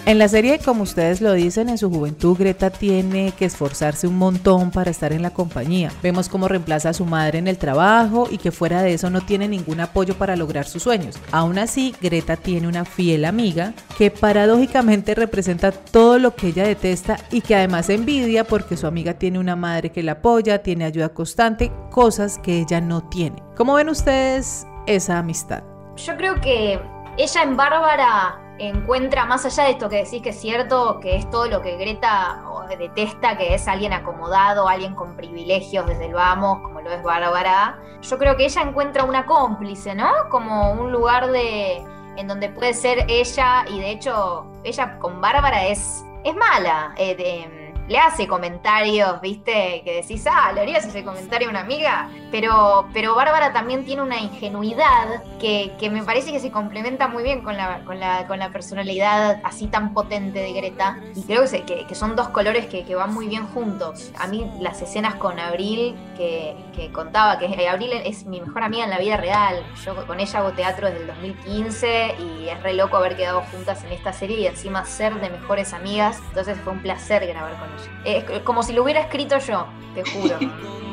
En 0.07 0.19
la 0.19 0.29
serie, 0.29 0.59
como 0.59 0.83
ustedes 0.83 1.23
lo 1.23 1.33
dicen, 1.33 1.71
en 1.71 1.79
su 1.79 1.91
juventud 1.91 2.37
Greta 2.37 2.69
tiene 2.69 3.33
que 3.39 3.47
esforzarse 3.47 4.07
un 4.07 4.19
montón 4.19 4.71
para 4.71 4.91
estar 4.91 5.15
en 5.15 5.23
la 5.23 5.31
compañía. 5.31 5.91
Vemos 6.03 6.29
cómo 6.29 6.47
reemplaza 6.47 6.91
a 6.91 6.93
su 6.93 7.07
madre 7.07 7.39
en 7.39 7.49
el 7.49 7.57
trabajo 7.57 8.29
y 8.31 8.37
que 8.37 8.53
fuera 8.53 8.83
de 8.83 8.93
eso 8.93 9.09
no 9.09 9.23
tiene 9.23 9.49
ningún 9.49 9.81
apoyo 9.81 10.15
para 10.19 10.37
lograr 10.37 10.67
sus 10.67 10.83
sueños. 10.83 11.19
Aún 11.33 11.59
así, 11.59 11.95
Greta 12.03 12.37
tiene 12.37 12.69
una 12.69 12.85
fiel 12.85 13.25
amiga 13.25 13.73
que 13.97 14.11
paradójicamente 14.11 15.15
representa 15.15 15.73
todo 15.73 16.19
lo 16.19 16.35
que 16.35 16.49
ella 16.49 16.67
detesta 16.67 17.17
y 17.31 17.41
que 17.41 17.57
además 17.57 17.89
envidia 17.89 18.45
porque 18.45 18.77
su 18.77 18.87
amiga 18.87 19.15
tiene 19.15 19.39
una 19.39 19.57
madre 19.57 19.91
que 19.91 20.03
la 20.03 20.13
apoya, 20.13 20.63
tiene 20.63 20.85
ayuda 20.85 21.09
constante, 21.09 21.73
cosas 21.91 22.39
que 22.39 22.61
ella 22.61 22.83
no 22.83 23.09
tiene. 23.09 23.43
¿Cómo 23.57 23.73
ven 23.73 23.89
ustedes 23.89 24.67
esa 24.87 25.19
amistad? 25.19 25.63
Yo 25.97 26.15
creo 26.19 26.39
que 26.43 26.79
ella 27.17 27.43
en 27.43 27.57
Bárbara 27.57 28.44
encuentra, 28.59 29.27
más 29.27 29.45
allá 29.45 29.65
de 29.65 29.71
esto 29.71 29.89
que 29.89 30.05
decís 30.05 30.23
que 30.23 30.31
es 30.31 30.41
cierto, 30.41 31.01
que 31.01 31.17
es 31.17 31.29
todo 31.31 31.49
lo 31.49 31.61
que 31.61 31.77
Greta 31.77 32.43
detesta, 32.79 33.37
que 33.37 33.55
es 33.55 33.69
alguien 33.69 33.93
acomodado, 33.93 34.69
alguien 34.69 34.95
con 34.95 35.17
privilegios 35.17 35.87
desde 35.87 36.07
el 36.07 36.15
vamos, 36.15 36.61
como 36.61 36.81
lo 36.81 36.91
es 36.91 37.03
Bárbara, 37.03 37.79
yo 38.03 38.19
creo 38.19 38.37
que 38.37 38.45
ella 38.45 38.63
encuentra 38.63 39.05
una 39.05 39.27
cómplice, 39.27 39.95
¿no? 39.95 40.11
Como 40.31 40.73
un 40.73 40.93
lugar 40.93 41.31
de 41.31 41.85
en 42.17 42.29
donde 42.29 42.49
puede 42.49 42.75
ser 42.75 43.07
ella, 43.09 43.65
y 43.69 43.81
de 43.81 43.91
hecho, 43.91 44.47
ella 44.63 44.99
con 44.99 45.21
Bárbara 45.21 45.67
es, 45.67 46.05
es 46.23 46.35
mala. 46.37 46.95
Eh, 46.97 47.17
de, 47.17 47.64
le 47.89 47.99
hace 47.99 48.27
comentarios, 48.27 49.21
¿viste? 49.21 49.83
Que 49.85 49.97
decís, 49.97 50.25
ah, 50.31 50.53
¿le 50.53 50.63
harías 50.63 50.87
ese 50.87 51.05
comentario 51.05 51.49
a 51.49 51.51
una 51.51 51.61
amiga? 51.61 52.09
Pero, 52.31 52.89
pero 52.93 53.15
Bárbara 53.15 53.53
también 53.53 53.85
tiene 53.85 54.03
una 54.03 54.19
ingenuidad 54.19 55.23
que, 55.39 55.73
me 55.91 56.03
parece 56.03 56.33
que 56.33 56.41
se 56.41 56.51
complementa 56.51 57.09
muy 57.09 57.23
bien 57.23 57.43
con 57.43 57.57
la, 57.57 57.85
con 57.85 58.01
la, 58.01 58.27
con 58.27 58.39
la 58.39 58.51
personalidad 58.51 59.41
así 59.45 59.67
tan 59.67 59.93
potente 59.93 60.39
de 60.39 60.53
Greta. 60.53 60.99
Y 61.15 61.23
creo 61.23 61.45
que, 61.49 61.87
que, 61.87 61.95
son 61.95 62.17
dos 62.17 62.29
colores 62.29 62.67
que, 62.67 62.95
van 62.95 63.13
muy 63.13 63.29
bien 63.29 63.47
juntos. 63.49 64.13
A 64.19 64.27
mí 64.29 64.51
las 64.61 64.81
escenas 64.81 65.17
con 65.17 65.39
Abril, 65.39 65.95
que, 66.17 66.57
contaba 66.93 67.39
que 67.39 67.69
Abril 67.69 67.93
es 67.93 68.25
mi 68.25 68.41
mejor 68.41 68.63
amiga 68.63 68.85
en 68.85 68.91
la 68.91 68.99
vida 68.99 69.17
real. 69.17 69.63
Yo 69.85 70.07
con 70.07 70.21
ella 70.21 70.39
hago 70.39 70.53
teatro 70.53 70.89
desde 70.89 71.03
el 71.03 71.07
2015 71.09 72.15
y 72.19 72.49
es 72.49 72.63
re 72.63 72.75
loco 72.75 72.97
haber 72.97 73.17
quedado 73.17 73.43
juntas 73.43 73.85
en 73.85 73.93
esta 73.93 74.13
serie 74.13 74.41
y 74.41 74.47
encima 74.47 74.85
ser 74.85 75.21
de 75.21 75.31
mejores 75.31 75.73
amigas. 75.73 76.21
Entonces 76.29 76.59
fue 76.63 76.73
un 76.73 76.81
placer 76.81 77.27
grabar 77.27 77.59
con 77.59 77.74
es 78.05 78.41
como 78.41 78.63
si 78.63 78.73
lo 78.73 78.83
hubiera 78.83 79.01
escrito 79.01 79.39
yo, 79.39 79.67
te 79.95 80.05
juro. 80.05 80.39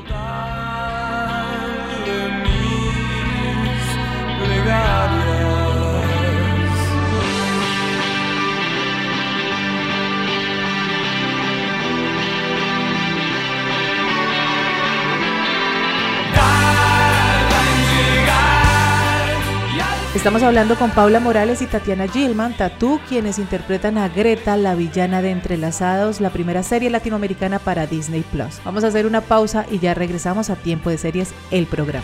Estamos 20.13 20.44
hablando 20.44 20.75
con 20.75 20.91
Paula 20.91 21.22
Morales 21.22 21.62
y 21.62 21.68
Tatiana 21.68 22.06
Gilman, 22.06 22.58
Tatú, 22.58 23.00
quienes 23.08 23.39
interpretan 23.39 23.98
a 23.98 24.10
Greta, 24.10 24.58
la 24.58 24.75
villana 24.75 25.22
de 25.22 25.32
Entrelazados, 25.32 26.20
la 26.20 26.32
primera 26.32 26.63
serie 26.63 26.89
latinoamericana 26.89 27.60
para 27.60 27.88
Disney 27.88 28.22
Plus. 28.30 28.60
Vamos 28.65 28.84
a 28.84 28.88
hacer 28.88 29.06
una 29.06 29.22
pausa 29.22 29.65
y 29.72 29.80
ya 29.80 29.94
regresamos 29.94 30.50
a 30.50 30.58
Tiempo 30.58 30.89
de 30.89 30.98
Series, 30.98 31.34
el 31.50 31.65
programa. 31.65 32.03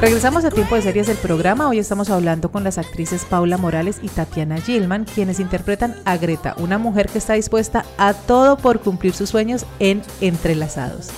Regresamos 0.00 0.44
a 0.44 0.50
tiempo 0.52 0.76
de 0.76 0.82
series 0.82 1.08
del 1.08 1.16
programa. 1.16 1.68
Hoy 1.68 1.80
estamos 1.80 2.08
hablando 2.08 2.52
con 2.52 2.62
las 2.62 2.78
actrices 2.78 3.24
Paula 3.24 3.56
Morales 3.56 3.98
y 4.00 4.08
Tatiana 4.08 4.60
Gilman, 4.60 5.04
quienes 5.04 5.40
interpretan 5.40 5.96
a 6.04 6.16
Greta, 6.16 6.54
una 6.58 6.78
mujer 6.78 7.08
que 7.08 7.18
está 7.18 7.32
dispuesta 7.32 7.84
a 7.98 8.14
todo 8.14 8.56
por 8.56 8.78
cumplir 8.78 9.12
sus 9.12 9.28
sueños 9.28 9.66
en 9.80 10.02
Entrelazados. 10.20 11.10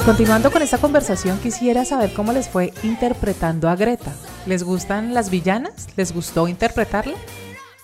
Y 0.00 0.02
continuando 0.02 0.50
con 0.50 0.62
esta 0.62 0.78
conversación, 0.78 1.38
quisiera 1.40 1.84
saber 1.84 2.14
cómo 2.14 2.32
les 2.32 2.48
fue 2.48 2.72
interpretando 2.82 3.68
a 3.68 3.76
Greta. 3.76 4.14
¿Les 4.46 4.62
gustan 4.62 5.12
las 5.12 5.28
villanas? 5.28 5.88
¿Les 5.94 6.14
gustó 6.14 6.48
interpretarla? 6.48 7.16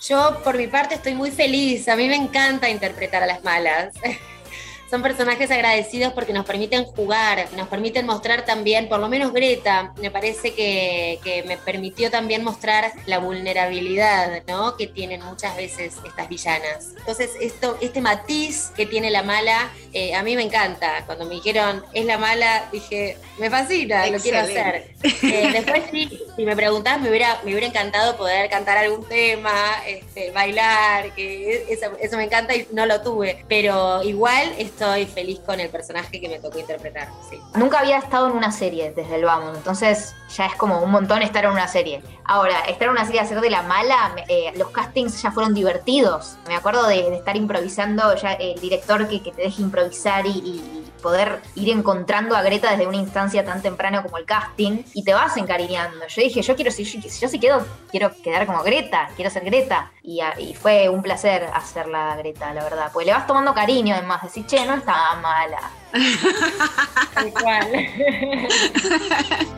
Yo, 0.01 0.41
por 0.43 0.57
mi 0.57 0.67
parte, 0.67 0.95
estoy 0.95 1.15
muy 1.15 1.31
feliz. 1.31 1.89
A 1.89 1.97
mí 1.97 2.09
me 2.09 2.17
encanta 2.17 2.71
interpretar 2.71 3.23
a 3.23 3.27
las 3.27 3.45
malas. 3.45 3.95
son 4.91 5.03
personajes 5.03 5.51
agradecidos 5.51 6.13
porque 6.13 6.33
nos 6.33 6.45
permiten 6.45 6.85
jugar, 6.85 7.47
nos 7.57 7.69
permiten 7.69 8.07
mostrar 8.07 8.45
también, 8.45 8.89
por 8.89 9.01
lo 9.01 9.09
menos 9.09 9.33
Greta, 9.33 9.93
me 10.01 10.11
parece 10.11 10.55
que, 10.55 11.19
que 11.25 11.43
me 11.43 11.57
permitió 11.57 12.11
también 12.11 12.45
mostrar 12.45 12.93
la 13.07 13.19
vulnerabilidad, 13.19 14.43
¿no? 14.47 14.77
Que 14.77 14.87
tienen 14.87 15.25
muchas 15.25 15.57
veces 15.57 15.95
estas 16.05 16.29
villanas. 16.29 16.93
Entonces, 16.97 17.33
esto, 17.41 17.77
este 17.81 18.01
matiz 18.01 18.71
que 18.77 18.87
tiene 18.87 19.11
la 19.11 19.23
mala, 19.23 19.71
eh, 19.93 20.15
a 20.15 20.23
mí 20.23 20.37
me 20.37 20.43
encanta. 20.43 21.05
Cuando 21.07 21.25
me 21.25 21.35
dijeron, 21.35 21.85
es 21.93 22.05
la 22.05 22.19
mala, 22.19 22.69
dije, 22.71 23.17
me 23.39 23.51
fascina, 23.51 24.07
lo 24.07 24.19
quiero 24.19 24.39
hacer. 24.39 24.95
Eh, 25.03 25.51
después 25.53 25.85
sí, 25.91 26.21
si 26.37 26.45
me 26.45 26.55
preguntás, 26.55 27.01
me 27.01 27.09
hubiera, 27.09 27.41
me 27.45 27.51
hubiera 27.51 27.67
encantado 27.67 28.17
poder 28.17 28.49
cantar 28.51 28.79
algún 28.79 29.07
tema, 29.09 29.53
este, 29.87 30.31
bailar, 30.31 31.15
que 31.15 31.65
eso, 31.69 31.87
eso 32.01 32.17
me 32.17 32.25
encanta 32.25 32.55
y 32.55 32.69
no 32.73 32.87
lo 32.87 33.01
tuve. 33.03 33.45
Pero 33.49 34.03
igual 34.03 34.53
estoy 34.77 35.07
feliz 35.07 35.41
con 35.41 35.59
el 35.59 35.71
personaje 35.71 36.21
que 36.21 36.29
me 36.29 36.39
tocó 36.39 36.59
interpretar. 36.59 37.09
Nunca 37.55 37.79
había 37.79 37.97
estado 37.97 38.29
en 38.29 38.37
una 38.37 38.53
serie 38.53 38.93
desde 38.95 39.17
el 39.17 39.25
vamos, 39.25 39.57
entonces 39.57 40.15
ya 40.29 40.47
es 40.47 40.55
como 40.57 40.81
un 40.81 40.91
montón 40.91 41.23
estar 41.23 41.45
en 41.45 41.51
una 41.51 41.67
serie. 41.67 42.03
Ahora, 42.25 42.61
estar 42.61 42.89
en 42.89 42.91
una 42.91 43.07
serie, 43.07 43.21
hacer 43.21 43.41
de 43.41 43.49
la 43.49 43.63
mala, 43.63 44.15
eh, 44.29 44.53
los 44.57 44.71
castings 44.71 45.23
ya 45.23 45.31
fueron 45.31 45.55
divertidos. 45.55 46.37
Me 46.47 46.57
acuerdo 46.57 46.87
de, 46.87 47.17
estar 47.17 47.37
improvisando, 47.37 48.15
ya 48.17 48.33
el 48.35 48.61
director 48.61 49.09
que, 49.09 49.21
te 49.21 49.43
deje 49.43 49.63
improvisar 49.63 50.27
y, 50.27 50.83
poder 51.03 51.41
ir 51.55 51.71
encontrando 51.71 52.35
a 52.35 52.43
Greta 52.43 52.71
desde 52.71 52.85
una 52.85 52.97
instancia 52.97 53.45
tan 53.45 53.63
temprana 53.63 54.03
como 54.03 54.19
el 54.19 54.25
casting 54.25 54.83
y 54.93 55.05
te 55.05 55.15
vas 55.15 55.37
encariñando. 55.37 56.05
Yo 56.09 56.23
dije, 56.23 56.43
yo 56.43 56.57
quiero, 56.57 56.73
si 56.73 56.83
yo, 56.83 57.01
si 57.01 57.21
yo 57.21 57.29
sí 57.29 57.39
quedo, 57.39 57.65
quiero 57.93 58.11
quedar 58.25 58.45
como 58.45 58.61
Greta, 58.65 59.11
quiero 59.15 59.31
ser 59.31 59.45
Greta. 59.45 59.93
Y, 60.03 60.21
y 60.39 60.55
fue 60.55 60.89
un 60.89 61.03
placer 61.03 61.49
hacerla 61.55 62.17
Greta, 62.17 62.53
la 62.53 62.65
verdad. 62.65 62.91
Porque 62.93 63.07
le 63.07 63.13
vas 63.13 63.27
tomando 63.27 63.55
cariño, 63.55 63.95
además, 63.95 64.23
decís, 64.23 64.47
che, 64.47 64.66
no 64.67 64.75
está 64.75 65.15
mala. 65.17 65.71
Tal 67.15 67.33
cual. 67.33 67.71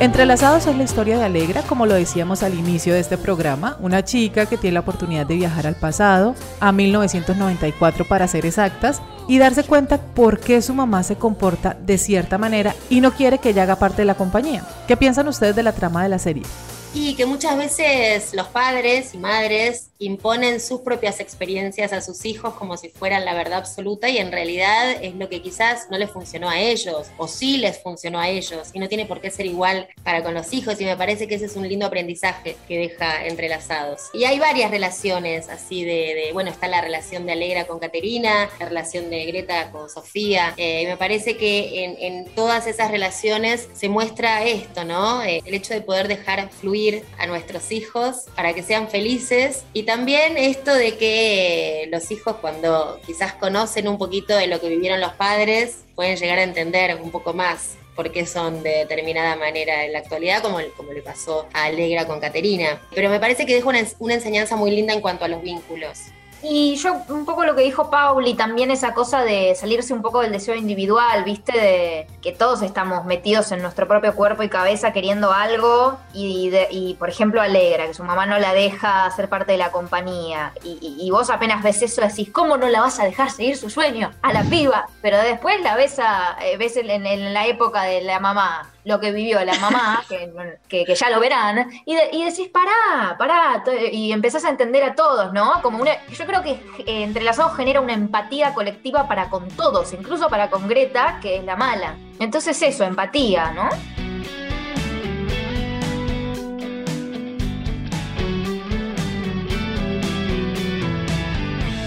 Entrelazados 0.00 0.66
es 0.66 0.74
la 0.74 0.84
historia 0.84 1.18
de 1.18 1.24
Alegra, 1.24 1.60
como 1.60 1.84
lo 1.84 1.92
decíamos 1.92 2.42
al 2.42 2.54
inicio 2.54 2.94
de 2.94 3.00
este 3.00 3.18
programa, 3.18 3.76
una 3.80 4.02
chica 4.02 4.46
que 4.46 4.56
tiene 4.56 4.72
la 4.72 4.80
oportunidad 4.80 5.26
de 5.26 5.34
viajar 5.34 5.66
al 5.66 5.74
pasado, 5.74 6.34
a 6.58 6.72
1994 6.72 8.08
para 8.08 8.26
ser 8.26 8.46
exactas, 8.46 9.02
y 9.28 9.36
darse 9.36 9.62
cuenta 9.62 9.98
por 9.98 10.40
qué 10.40 10.62
su 10.62 10.72
mamá 10.72 11.02
se 11.02 11.16
comporta 11.16 11.76
de 11.78 11.98
cierta 11.98 12.38
manera 12.38 12.74
y 12.88 13.02
no 13.02 13.12
quiere 13.12 13.40
que 13.40 13.50
ella 13.50 13.64
haga 13.64 13.76
parte 13.76 14.00
de 14.00 14.06
la 14.06 14.14
compañía. 14.14 14.64
¿Qué 14.88 14.96
piensan 14.96 15.28
ustedes 15.28 15.54
de 15.54 15.64
la 15.64 15.72
trama 15.72 16.02
de 16.02 16.08
la 16.08 16.18
serie? 16.18 16.44
Y 16.92 17.14
que 17.14 17.24
muchas 17.24 17.56
veces 17.56 18.34
los 18.34 18.48
padres 18.48 19.14
y 19.14 19.18
madres 19.18 19.90
imponen 20.00 20.60
sus 20.60 20.80
propias 20.80 21.20
experiencias 21.20 21.92
a 21.92 22.00
sus 22.00 22.24
hijos 22.24 22.54
como 22.54 22.76
si 22.76 22.88
fueran 22.88 23.24
la 23.24 23.34
verdad 23.34 23.58
absoluta 23.58 24.08
y 24.08 24.18
en 24.18 24.32
realidad 24.32 24.90
es 25.00 25.14
lo 25.14 25.28
que 25.28 25.40
quizás 25.40 25.86
no 25.90 25.98
les 25.98 26.10
funcionó 26.10 26.48
a 26.48 26.58
ellos 26.58 27.08
o 27.16 27.28
sí 27.28 27.58
les 27.58 27.80
funcionó 27.80 28.18
a 28.18 28.28
ellos 28.28 28.70
y 28.72 28.80
no 28.80 28.88
tiene 28.88 29.06
por 29.06 29.20
qué 29.20 29.30
ser 29.30 29.46
igual 29.46 29.88
para 30.02 30.24
con 30.24 30.34
los 30.34 30.52
hijos 30.52 30.80
y 30.80 30.84
me 30.84 30.96
parece 30.96 31.28
que 31.28 31.36
ese 31.36 31.44
es 31.44 31.54
un 31.54 31.68
lindo 31.68 31.86
aprendizaje 31.86 32.56
que 32.66 32.78
deja 32.78 33.24
entrelazados. 33.26 34.08
Y 34.12 34.24
hay 34.24 34.40
varias 34.40 34.70
relaciones 34.72 35.48
así 35.48 35.84
de, 35.84 36.30
bueno, 36.32 36.50
está 36.50 36.66
la 36.66 36.80
relación 36.80 37.24
de 37.24 37.32
Alegra 37.32 37.66
con 37.66 37.78
Caterina, 37.78 38.48
la 38.58 38.66
relación 38.66 39.10
de 39.10 39.26
Greta 39.26 39.70
con 39.70 39.88
Sofía, 39.88 40.54
eh, 40.56 40.82
y 40.82 40.86
me 40.86 40.96
parece 40.96 41.36
que 41.36 41.84
en, 41.84 41.96
en 42.00 42.34
todas 42.34 42.66
esas 42.66 42.90
relaciones 42.90 43.68
se 43.74 43.88
muestra 43.88 44.44
esto, 44.44 44.84
¿no? 44.84 45.22
Eh, 45.22 45.42
el 45.44 45.54
hecho 45.54 45.74
de 45.74 45.82
poder 45.82 46.08
dejar 46.08 46.50
fluir 46.50 46.79
a 47.18 47.26
nuestros 47.26 47.72
hijos 47.72 48.24
para 48.34 48.54
que 48.54 48.62
sean 48.62 48.88
felices 48.88 49.64
y 49.72 49.82
también 49.82 50.36
esto 50.36 50.74
de 50.74 50.96
que 50.96 51.88
los 51.90 52.10
hijos 52.10 52.36
cuando 52.40 53.00
quizás 53.06 53.34
conocen 53.34 53.86
un 53.88 53.98
poquito 53.98 54.36
de 54.36 54.46
lo 54.46 54.60
que 54.60 54.68
vivieron 54.68 55.00
los 55.00 55.12
padres 55.12 55.84
pueden 55.94 56.16
llegar 56.16 56.38
a 56.38 56.42
entender 56.42 56.98
un 57.02 57.10
poco 57.10 57.34
más 57.34 57.76
por 57.94 58.12
qué 58.12 58.24
son 58.24 58.62
de 58.62 58.70
determinada 58.70 59.36
manera 59.36 59.84
en 59.84 59.92
la 59.92 59.98
actualidad, 59.98 60.40
como, 60.40 60.58
como 60.74 60.92
le 60.92 61.02
pasó 61.02 61.46
a 61.52 61.64
Alegra 61.64 62.06
con 62.06 62.18
Caterina. 62.18 62.80
Pero 62.94 63.10
me 63.10 63.20
parece 63.20 63.44
que 63.44 63.54
deja 63.54 63.68
una, 63.68 63.80
una 63.98 64.14
enseñanza 64.14 64.56
muy 64.56 64.70
linda 64.70 64.94
en 64.94 65.02
cuanto 65.02 65.26
a 65.26 65.28
los 65.28 65.42
vínculos. 65.42 65.98
Y 66.42 66.76
yo, 66.76 66.96
un 67.08 67.24
poco 67.26 67.44
lo 67.44 67.54
que 67.54 67.62
dijo 67.62 67.90
Paul 67.90 68.26
y 68.26 68.34
también 68.34 68.70
esa 68.70 68.94
cosa 68.94 69.22
de 69.24 69.54
salirse 69.54 69.92
un 69.92 70.00
poco 70.02 70.20
del 70.20 70.32
deseo 70.32 70.54
individual, 70.54 71.22
¿viste? 71.24 71.52
De 71.52 72.06
que 72.22 72.32
todos 72.32 72.62
estamos 72.62 73.04
metidos 73.04 73.52
en 73.52 73.60
nuestro 73.62 73.86
propio 73.86 74.14
cuerpo 74.14 74.42
y 74.42 74.48
cabeza 74.48 74.92
queriendo 74.92 75.32
algo 75.32 75.98
y, 76.14 76.48
de- 76.50 76.68
y, 76.70 76.94
por 76.94 77.08
ejemplo, 77.10 77.42
Alegra, 77.42 77.86
que 77.86 77.94
su 77.94 78.04
mamá 78.04 78.24
no 78.26 78.38
la 78.38 78.54
deja 78.54 79.10
ser 79.10 79.28
parte 79.28 79.52
de 79.52 79.58
la 79.58 79.70
compañía 79.70 80.52
y, 80.64 80.78
y- 80.98 81.10
vos 81.10 81.28
apenas 81.30 81.62
ves 81.62 81.82
eso 81.82 82.00
decís, 82.00 82.30
¿cómo 82.32 82.56
no 82.56 82.68
la 82.68 82.80
vas 82.80 82.98
a 83.00 83.04
dejar 83.04 83.30
seguir 83.30 83.56
su 83.56 83.68
sueño? 83.68 84.10
A 84.22 84.32
la 84.32 84.42
piba. 84.44 84.86
Pero 85.02 85.18
después 85.18 85.60
la 85.62 85.76
ves, 85.76 85.98
a, 85.98 86.36
eh, 86.42 86.56
ves 86.56 86.76
en 86.76 87.34
la 87.34 87.46
época 87.46 87.82
de 87.82 88.00
la 88.02 88.18
mamá 88.20 88.70
lo 88.84 88.98
que 89.00 89.12
vivió 89.12 89.44
la 89.44 89.54
mamá, 89.58 90.02
que, 90.08 90.32
que- 90.68 90.84
que 90.84 90.94
ya 90.94 91.10
lo 91.10 91.20
verán, 91.20 91.70
y, 91.84 91.94
de- 91.94 92.08
y 92.12 92.24
decís, 92.24 92.48
pará, 92.48 93.16
pará, 93.18 93.62
y 93.92 94.12
empezás 94.12 94.44
a 94.44 94.48
entender 94.50 94.82
a 94.84 94.94
todos, 94.94 95.32
¿no? 95.32 95.60
Como 95.62 95.78
una, 95.78 95.92
yo 96.08 96.26
creo 96.26 96.42
que 96.42 96.52
eh, 96.86 97.02
Entrelazados 97.04 97.56
genera 97.56 97.80
una 97.80 97.92
empatía 97.94 98.54
colectiva 98.54 99.06
para 99.08 99.28
con 99.28 99.48
todos, 99.48 99.92
incluso 99.92 100.28
para 100.28 100.48
con 100.50 100.66
Greta, 100.68 101.18
que 101.20 101.36
es 101.36 101.44
la 101.44 101.56
mala. 101.56 101.96
Entonces 102.18 102.60
eso, 102.62 102.84
empatía, 102.84 103.52
¿no? 103.52 103.68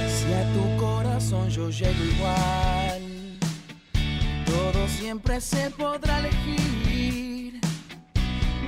Si 0.07 0.33
a 0.33 0.43
tu 0.53 0.77
corazón 0.77 1.49
yo 1.49 1.69
llego 1.69 2.03
igual, 2.15 2.62
siempre 5.03 5.41
se 5.41 5.69
podrá 5.71 6.19
elegir. 6.19 7.59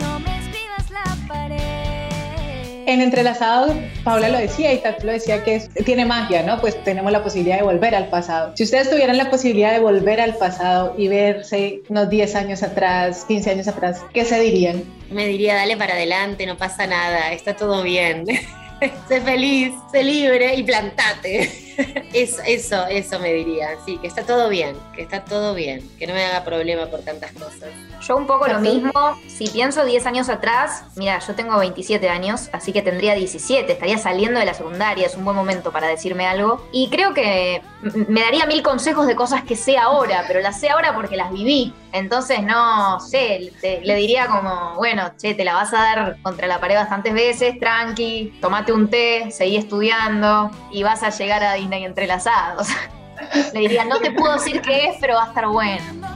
No 0.01 0.19
me 0.19 0.37
escribas 0.37 0.89
la 0.91 1.27
pared. 1.29 2.83
En 2.87 2.99
Entrelazados, 2.99 3.71
Paula 4.03 4.27
lo 4.27 4.37
decía 4.37 4.73
y 4.73 4.79
Tatu 4.79 5.05
lo 5.05 5.13
decía 5.13 5.45
que 5.45 5.55
es- 5.55 5.69
tiene 5.85 6.05
magia, 6.05 6.43
¿no? 6.43 6.59
Pues 6.59 6.75
tenemos 6.83 7.13
la 7.13 7.23
posibilidad 7.23 7.55
de 7.55 7.63
volver 7.63 7.95
al 7.95 8.09
pasado. 8.09 8.51
Si 8.57 8.63
ustedes 8.63 8.89
tuvieran 8.89 9.15
la 9.17 9.29
posibilidad 9.29 9.71
de 9.71 9.79
volver 9.79 10.19
al 10.19 10.35
pasado 10.35 10.93
y 10.97 11.07
verse 11.07 11.79
unos 11.87 12.09
10 12.09 12.35
años 12.35 12.63
atrás, 12.63 13.23
15 13.29 13.51
años 13.51 13.69
atrás, 13.69 14.01
¿qué 14.13 14.25
se 14.25 14.37
dirían? 14.37 14.83
Me 15.09 15.25
diría, 15.27 15.55
dale 15.55 15.77
para 15.77 15.93
adelante, 15.93 16.45
no 16.45 16.57
pasa 16.57 16.85
nada, 16.85 17.31
está 17.31 17.55
todo 17.55 17.81
bien. 17.81 18.25
sé 19.07 19.21
feliz, 19.21 19.71
sé 19.93 20.03
libre 20.03 20.53
y 20.55 20.63
plantate. 20.63 21.49
Eso, 22.13 22.41
eso, 22.45 22.85
eso 22.87 23.19
me 23.19 23.33
diría, 23.33 23.69
sí, 23.85 23.97
que 23.97 24.07
está 24.07 24.23
todo 24.23 24.47
bien, 24.49 24.77
que 24.93 25.01
está 25.01 25.25
todo 25.25 25.53
bien, 25.53 25.81
que 25.99 26.07
no 26.07 26.13
me 26.13 26.23
haga 26.23 26.43
problema 26.45 26.85
por 26.87 27.01
tantas 27.01 27.31
cosas. 27.33 27.69
Yo 28.01 28.15
un 28.15 28.25
poco 28.27 28.47
lo 28.47 28.59
mismo. 28.59 28.91
Si 29.27 29.49
pienso 29.49 29.83
10 29.83 30.05
años 30.05 30.29
atrás, 30.29 30.83
mira, 30.95 31.19
yo 31.19 31.35
tengo 31.35 31.57
27 31.57 32.07
años, 32.09 32.49
así 32.53 32.71
que 32.71 32.81
tendría 32.81 33.15
17, 33.15 33.71
estaría 33.73 33.97
saliendo 33.97 34.39
de 34.39 34.45
la 34.45 34.53
secundaria, 34.53 35.05
es 35.07 35.15
un 35.15 35.25
buen 35.25 35.35
momento 35.35 35.71
para 35.71 35.87
decirme 35.87 36.25
algo. 36.27 36.65
Y 36.71 36.89
creo 36.89 37.13
que 37.13 37.61
me 37.81 38.21
daría 38.21 38.45
mil 38.45 38.61
consejos 38.61 39.07
de 39.07 39.15
cosas 39.15 39.43
que 39.43 39.55
sé 39.55 39.77
ahora, 39.77 40.23
pero 40.27 40.39
las 40.39 40.59
sé 40.59 40.69
ahora 40.69 40.93
porque 40.95 41.17
las 41.17 41.31
viví. 41.31 41.73
Entonces, 41.91 42.43
no 42.43 42.99
sé, 42.99 43.53
te- 43.61 43.79
le 43.81 43.95
diría 43.95 44.27
como, 44.27 44.75
bueno, 44.75 45.11
che, 45.17 45.33
te 45.33 45.45
la 45.45 45.53
vas 45.53 45.73
a 45.73 45.77
dar 45.77 46.17
contra 46.21 46.45
la 46.47 46.59
pared 46.59 46.75
bastantes 46.75 47.13
veces, 47.13 47.57
tranqui, 47.59 48.37
tomate 48.41 48.73
un 48.73 48.89
té, 48.89 49.31
seguí 49.31 49.55
estudiando 49.55 50.51
y 50.71 50.83
vas 50.83 51.03
a 51.03 51.09
llegar 51.09 51.41
a 51.43 51.53
Disney 51.65 51.85
entrelazados. 51.85 52.67
le 53.53 53.59
diría, 53.59 53.85
no 53.85 53.99
te 53.99 54.11
puedo 54.11 54.33
decir 54.33 54.61
qué 54.61 54.89
es, 54.89 54.97
pero 54.99 55.15
va 55.15 55.25
a 55.25 55.27
estar 55.27 55.47
bueno. 55.47 56.15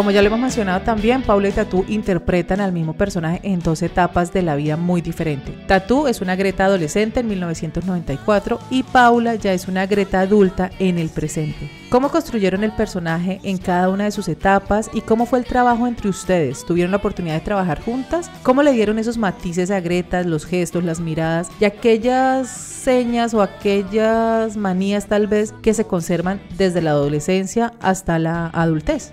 Como 0.00 0.12
ya 0.12 0.22
lo 0.22 0.28
hemos 0.28 0.40
mencionado 0.40 0.80
también, 0.80 1.20
Paula 1.20 1.50
y 1.50 1.52
Tatú 1.52 1.84
interpretan 1.86 2.62
al 2.62 2.72
mismo 2.72 2.94
personaje 2.94 3.38
en 3.42 3.60
dos 3.60 3.82
etapas 3.82 4.32
de 4.32 4.40
la 4.40 4.56
vida 4.56 4.78
muy 4.78 5.02
diferentes. 5.02 5.54
Tatú 5.66 6.06
es 6.06 6.22
una 6.22 6.36
Greta 6.36 6.64
adolescente 6.64 7.20
en 7.20 7.28
1994 7.28 8.58
y 8.70 8.82
Paula 8.82 9.34
ya 9.34 9.52
es 9.52 9.68
una 9.68 9.84
Greta 9.84 10.20
adulta 10.20 10.70
en 10.78 10.98
el 10.98 11.10
presente. 11.10 11.70
¿Cómo 11.90 12.08
construyeron 12.08 12.64
el 12.64 12.72
personaje 12.72 13.40
en 13.42 13.58
cada 13.58 13.90
una 13.90 14.04
de 14.04 14.10
sus 14.10 14.26
etapas 14.28 14.88
y 14.94 15.02
cómo 15.02 15.26
fue 15.26 15.38
el 15.40 15.44
trabajo 15.44 15.86
entre 15.86 16.08
ustedes? 16.08 16.64
¿Tuvieron 16.64 16.92
la 16.92 16.96
oportunidad 16.96 17.34
de 17.34 17.40
trabajar 17.40 17.82
juntas? 17.82 18.30
¿Cómo 18.42 18.62
le 18.62 18.72
dieron 18.72 18.98
esos 18.98 19.18
matices 19.18 19.70
a 19.70 19.80
Greta, 19.80 20.22
los 20.22 20.46
gestos, 20.46 20.82
las 20.82 20.98
miradas 21.00 21.50
y 21.60 21.66
aquellas 21.66 22.48
señas 22.48 23.34
o 23.34 23.42
aquellas 23.42 24.56
manías 24.56 25.08
tal 25.08 25.26
vez 25.26 25.52
que 25.60 25.74
se 25.74 25.84
conservan 25.84 26.40
desde 26.56 26.80
la 26.80 26.92
adolescencia 26.92 27.74
hasta 27.82 28.18
la 28.18 28.46
adultez? 28.46 29.12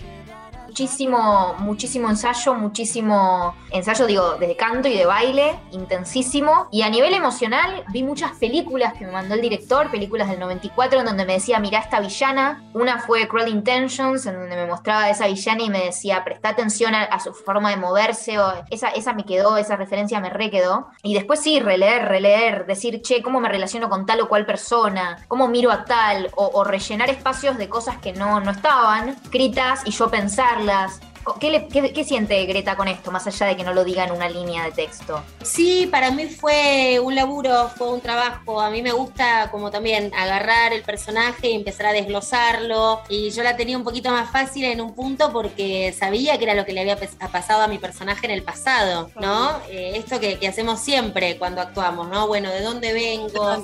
Muchísimo, 0.77 1.55
muchísimo 1.57 2.07
ensayo, 2.07 2.53
muchísimo 2.53 3.55
ensayo, 3.71 4.05
digo, 4.05 4.35
de 4.35 4.55
canto 4.55 4.87
y 4.87 4.95
de 4.95 5.07
baile, 5.07 5.59
intensísimo. 5.71 6.67
Y 6.71 6.83
a 6.83 6.89
nivel 6.89 7.15
emocional, 7.15 7.83
vi 7.91 8.03
muchas 8.03 8.33
películas 8.33 8.93
que 8.93 9.03
me 9.03 9.11
mandó 9.11 9.33
el 9.33 9.41
director, 9.41 9.89
películas 9.89 10.29
del 10.29 10.39
94, 10.39 10.99
en 10.99 11.05
donde 11.07 11.25
me 11.25 11.33
decía, 11.33 11.57
mirá 11.57 11.79
esta 11.79 11.99
villana. 11.99 12.63
Una 12.73 12.99
fue 12.99 13.27
Cruel 13.27 13.47
Intentions, 13.47 14.27
en 14.27 14.35
donde 14.35 14.55
me 14.55 14.67
mostraba 14.67 15.05
a 15.05 15.09
esa 15.09 15.25
villana 15.25 15.63
y 15.63 15.69
me 15.71 15.85
decía, 15.85 16.23
presta 16.23 16.49
atención 16.49 16.93
a, 16.93 17.05
a 17.05 17.19
su 17.19 17.33
forma 17.33 17.71
de 17.71 17.77
moverse. 17.77 18.37
O, 18.37 18.53
esa, 18.69 18.89
esa 18.89 19.13
me 19.13 19.25
quedó, 19.25 19.57
esa 19.57 19.77
referencia 19.77 20.19
me 20.19 20.29
re 20.29 20.51
quedó. 20.51 20.89
Y 21.01 21.15
después 21.15 21.39
sí, 21.39 21.59
releer, 21.59 22.07
releer, 22.07 22.67
decir, 22.67 23.01
che, 23.01 23.23
¿cómo 23.23 23.39
me 23.39 23.49
relaciono 23.49 23.89
con 23.89 24.05
tal 24.05 24.21
o 24.21 24.29
cual 24.29 24.45
persona? 24.45 25.25
¿Cómo 25.27 25.47
miro 25.47 25.71
a 25.71 25.85
tal? 25.85 26.29
O, 26.35 26.51
o 26.53 26.63
rellenar 26.63 27.09
espacios 27.09 27.57
de 27.57 27.67
cosas 27.67 27.97
que 27.97 28.13
no, 28.13 28.39
no 28.41 28.51
estaban 28.51 29.09
escritas 29.09 29.81
y 29.83 29.89
yo 29.89 30.11
pensarlas. 30.67 31.06
¿Qué, 31.39 31.49
le- 31.51 31.67
qué- 31.67 31.93
qué 31.93 32.03
siente 32.03 32.45
Greta 32.45 32.75
con 32.75 32.87
esto, 32.87 33.11
más 33.11 33.27
allá 33.27 33.47
de 33.47 33.55
que 33.57 33.63
no 33.63 33.73
lo 33.73 33.83
diga 33.83 34.03
en 34.05 34.11
una 34.11 34.29
línea 34.29 34.63
de 34.63 34.71
texto? 34.71 35.23
Sí, 35.43 35.87
para 35.91 36.11
mí 36.11 36.25
fue 36.27 36.99
un 37.03 37.15
laburo, 37.15 37.69
fue 37.75 37.91
un 37.91 38.01
trabajo. 38.01 38.59
A 38.61 38.69
mí 38.69 38.81
me 38.81 38.91
gusta 38.91 39.49
como 39.51 39.71
también 39.71 40.11
agarrar 40.15 40.73
el 40.73 40.83
personaje 40.83 41.49
y 41.49 41.55
empezar 41.55 41.87
a 41.87 41.93
desglosarlo. 41.93 43.01
Y 43.09 43.31
yo 43.31 43.43
la 43.43 43.55
tenía 43.57 43.77
un 43.77 43.83
poquito 43.83 44.09
más 44.11 44.31
fácil 44.31 44.65
en 44.65 44.81
un 44.81 44.93
punto 44.95 45.31
porque 45.31 45.93
sabía 45.97 46.37
que 46.37 46.45
era 46.45 46.53
lo 46.53 46.65
que 46.65 46.73
le 46.73 46.81
había 46.81 46.97
pasado 47.31 47.61
a 47.63 47.67
mi 47.67 47.77
personaje 47.77 48.25
en 48.25 48.31
el 48.31 48.43
pasado, 48.43 49.09
¿no? 49.19 49.57
Eh, 49.69 49.93
esto 49.95 50.19
que, 50.19 50.37
que 50.39 50.47
hacemos 50.47 50.79
siempre 50.79 51.37
cuando 51.37 51.61
actuamos, 51.61 52.07
¿no? 52.09 52.27
Bueno, 52.27 52.49
¿de 52.49 52.61
dónde 52.61 52.93
vengo? 52.93 53.27
¿Cómo 53.33 53.63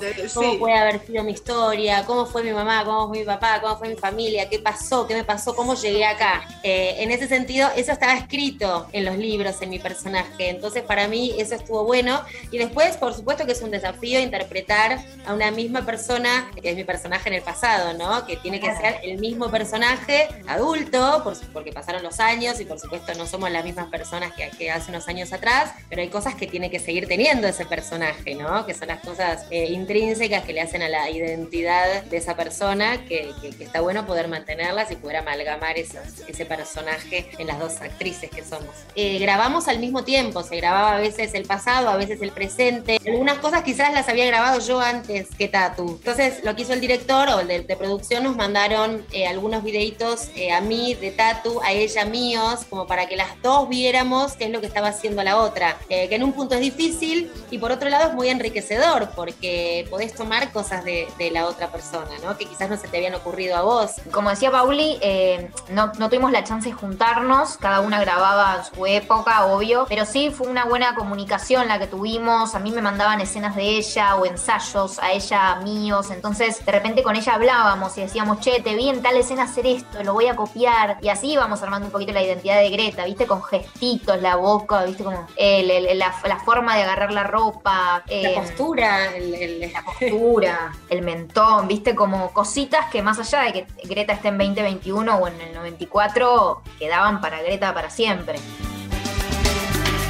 sí. 0.52 0.56
puede 0.58 0.74
haber 0.76 1.04
sido 1.06 1.22
mi 1.24 1.32
historia? 1.32 2.04
¿Cómo 2.06 2.26
fue 2.26 2.42
mi 2.42 2.52
mamá? 2.52 2.84
¿Cómo 2.84 3.08
fue 3.08 3.18
mi 3.20 3.24
papá? 3.24 3.60
¿Cómo 3.60 3.76
fue 3.78 3.88
mi 3.88 3.96
familia? 3.96 4.48
¿Qué 4.48 4.58
pasó? 4.58 5.06
¿Qué 5.06 5.14
me 5.14 5.24
pasó? 5.24 5.54
¿Cómo 5.54 5.74
llegué 5.74 6.04
acá? 6.04 6.42
Eh, 6.62 6.96
en 6.98 7.10
ese 7.10 7.28
sentido, 7.28 7.53
eso 7.76 7.92
estaba 7.92 8.14
escrito 8.14 8.88
en 8.92 9.04
los 9.04 9.16
libros, 9.16 9.60
en 9.62 9.70
mi 9.70 9.78
personaje. 9.78 10.48
Entonces, 10.48 10.82
para 10.82 11.08
mí, 11.08 11.34
eso 11.38 11.54
estuvo 11.54 11.84
bueno. 11.84 12.20
Y 12.50 12.58
después, 12.58 12.96
por 12.96 13.14
supuesto, 13.14 13.46
que 13.46 13.52
es 13.52 13.62
un 13.62 13.70
desafío 13.70 14.20
interpretar 14.20 14.98
a 15.26 15.34
una 15.34 15.50
misma 15.50 15.84
persona, 15.84 16.50
que 16.60 16.70
es 16.70 16.76
mi 16.76 16.84
personaje 16.84 17.28
en 17.28 17.36
el 17.36 17.42
pasado, 17.42 17.94
¿no? 17.94 18.26
Que 18.26 18.36
tiene 18.36 18.60
que 18.60 18.74
ser 18.76 19.00
el 19.02 19.18
mismo 19.18 19.50
personaje 19.50 20.28
adulto, 20.46 21.22
porque 21.52 21.72
pasaron 21.72 22.02
los 22.02 22.20
años 22.20 22.60
y, 22.60 22.64
por 22.64 22.78
supuesto, 22.78 23.14
no 23.14 23.26
somos 23.26 23.50
las 23.50 23.64
mismas 23.64 23.88
personas 23.88 24.32
que, 24.32 24.70
hace 24.70 24.90
unos 24.90 25.06
años 25.08 25.32
atrás, 25.32 25.72
pero 25.88 26.02
hay 26.02 26.08
cosas 26.08 26.34
que 26.34 26.46
tiene 26.46 26.70
que 26.70 26.78
seguir 26.78 27.06
teniendo 27.06 27.46
ese 27.46 27.66
personaje, 27.66 28.34
¿no? 28.34 28.66
Que 28.66 28.74
son 28.74 28.88
las 28.88 29.00
cosas 29.00 29.46
eh, 29.50 29.66
intrínsecas 29.70 30.44
que 30.44 30.52
le 30.52 30.60
hacen 30.60 30.82
a 30.82 30.88
la 30.88 31.10
identidad 31.10 32.02
de 32.04 32.16
esa 32.16 32.34
persona, 32.36 33.04
que, 33.06 33.32
está 33.60 33.80
bueno 33.80 34.06
poder 34.06 34.28
mantenerlas 34.28 34.90
y 34.90 34.96
poder 34.96 35.18
amalgamar 35.18 35.76
ese 35.78 36.46
personaje 36.46 37.30
las 37.46 37.58
dos 37.58 37.80
actrices 37.80 38.30
que 38.30 38.44
somos. 38.44 38.74
Eh, 38.94 39.18
grabamos 39.18 39.68
al 39.68 39.78
mismo 39.78 40.04
tiempo, 40.04 40.42
se 40.42 40.56
grababa 40.56 40.96
a 40.96 41.00
veces 41.00 41.34
el 41.34 41.44
pasado, 41.46 41.88
a 41.88 41.96
veces 41.96 42.20
el 42.22 42.30
presente. 42.30 43.00
Algunas 43.06 43.38
cosas 43.38 43.62
quizás 43.62 43.92
las 43.92 44.08
había 44.08 44.26
grabado 44.26 44.60
yo 44.60 44.80
antes 44.80 45.28
que 45.36 45.48
Tatu. 45.48 45.98
Entonces, 45.98 46.42
lo 46.44 46.54
que 46.54 46.62
hizo 46.62 46.72
el 46.72 46.80
director 46.80 47.28
o 47.28 47.40
el 47.40 47.48
de, 47.48 47.60
de 47.62 47.76
producción 47.76 48.24
nos 48.24 48.36
mandaron 48.36 49.04
eh, 49.12 49.26
algunos 49.26 49.62
videitos 49.62 50.28
eh, 50.36 50.52
a 50.52 50.60
mí 50.60 50.94
de 50.94 51.10
Tatu, 51.10 51.60
a 51.62 51.72
ella 51.72 52.04
míos, 52.04 52.60
como 52.68 52.86
para 52.86 53.06
que 53.06 53.16
las 53.16 53.40
dos 53.42 53.68
viéramos 53.68 54.32
qué 54.32 54.44
es 54.44 54.50
lo 54.50 54.60
que 54.60 54.66
estaba 54.66 54.88
haciendo 54.88 55.22
la 55.22 55.38
otra. 55.38 55.76
Eh, 55.88 56.08
que 56.08 56.16
en 56.16 56.24
un 56.24 56.32
punto 56.32 56.54
es 56.54 56.60
difícil 56.60 57.30
y 57.50 57.58
por 57.58 57.72
otro 57.72 57.88
lado 57.88 58.08
es 58.08 58.14
muy 58.14 58.28
enriquecedor 58.28 59.10
porque 59.14 59.86
podés 59.90 60.14
tomar 60.14 60.52
cosas 60.52 60.84
de, 60.84 61.06
de 61.18 61.30
la 61.30 61.46
otra 61.46 61.68
persona, 61.68 62.10
¿no? 62.22 62.36
Que 62.36 62.46
quizás 62.46 62.68
no 62.68 62.76
se 62.76 62.88
te 62.88 62.96
habían 62.96 63.14
ocurrido 63.14 63.56
a 63.56 63.62
vos. 63.62 63.92
Como 64.10 64.30
decía 64.30 64.50
Pauli, 64.50 64.98
eh, 65.00 65.50
no, 65.70 65.92
no 65.98 66.08
tuvimos 66.08 66.32
la 66.32 66.44
chance 66.44 66.68
de 66.68 66.74
juntarnos, 66.74 67.23
cada 67.60 67.80
una 67.80 68.00
grababa 68.00 68.56
en 68.58 68.64
su 68.74 68.86
época, 68.86 69.46
obvio, 69.46 69.86
pero 69.88 70.04
sí 70.04 70.30
fue 70.30 70.46
una 70.48 70.64
buena 70.66 70.94
comunicación 70.94 71.68
la 71.68 71.78
que 71.78 71.86
tuvimos, 71.86 72.54
a 72.54 72.58
mí 72.58 72.70
me 72.70 72.82
mandaban 72.82 73.20
escenas 73.20 73.56
de 73.56 73.62
ella 73.62 74.16
o 74.16 74.26
ensayos, 74.26 74.98
a 74.98 75.12
ella 75.12 75.56
míos, 75.56 76.10
entonces 76.10 76.64
de 76.64 76.72
repente 76.72 77.02
con 77.02 77.16
ella 77.16 77.34
hablábamos 77.34 77.96
y 77.96 78.02
decíamos, 78.02 78.40
che, 78.40 78.60
te 78.60 78.74
vi 78.74 78.88
en 78.90 79.02
tal 79.02 79.16
escena 79.16 79.44
hacer 79.44 79.66
esto, 79.66 80.02
lo 80.02 80.12
voy 80.12 80.26
a 80.26 80.36
copiar, 80.36 80.98
y 81.00 81.08
así 81.08 81.32
íbamos 81.32 81.62
armando 81.62 81.86
un 81.86 81.92
poquito 81.92 82.12
la 82.12 82.22
identidad 82.22 82.58
de 82.58 82.68
Greta, 82.70 83.04
viste, 83.04 83.26
con 83.26 83.42
gestitos, 83.42 84.20
la 84.20 84.36
boca, 84.36 84.84
viste, 84.84 85.02
como 85.04 85.26
el- 85.36 85.70
el- 85.70 85.98
la, 85.98 86.14
la 86.24 86.38
forma 86.40 86.76
de 86.76 86.82
agarrar 86.82 87.12
la 87.12 87.24
ropa, 87.24 88.02
La 88.06 88.12
eh, 88.14 88.34
postura, 88.36 89.14
el- 89.16 89.72
la 89.72 89.82
postura, 89.82 90.72
el 90.90 91.02
mentón, 91.02 91.68
viste, 91.68 91.94
como 91.94 92.32
cositas 92.32 92.86
que 92.90 93.02
más 93.02 93.18
allá 93.18 93.42
de 93.42 93.52
que 93.52 93.66
Greta 93.84 94.12
esté 94.12 94.28
en 94.28 94.38
2021 94.38 95.16
o 95.16 95.28
en 95.28 95.40
el 95.40 95.54
94, 95.54 96.62
quedaban 96.78 97.13
para 97.20 97.42
Greta 97.42 97.72
para 97.74 97.90
siempre. 97.90 98.38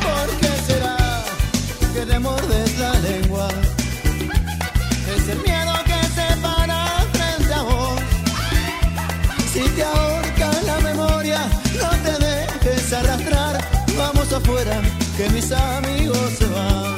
¿Por 0.03 0.39
qué 0.39 0.49
será 0.67 0.97
que 1.93 2.07
te 2.07 2.19
mordes 2.19 2.79
la 2.79 2.93
lengua? 3.01 3.49
Es 5.17 5.29
el 5.29 5.39
miedo 5.41 5.73
que 5.85 6.07
se 6.17 6.37
para 6.41 6.87
frente 7.13 7.55
a 7.55 7.63
vos. 7.63 8.01
Si 9.53 9.61
te 9.61 9.83
ahorca 9.83 10.51
la 10.67 10.81
memoria, 10.81 11.41
no 11.81 11.91
te 12.05 12.25
dejes 12.25 12.93
arrastrar. 12.93 13.65
Vamos 13.97 14.33
afuera, 14.33 14.81
que 15.17 15.29
mis 15.31 15.53
amigos 15.53 16.31
se 16.39 16.47
van. 16.47 16.97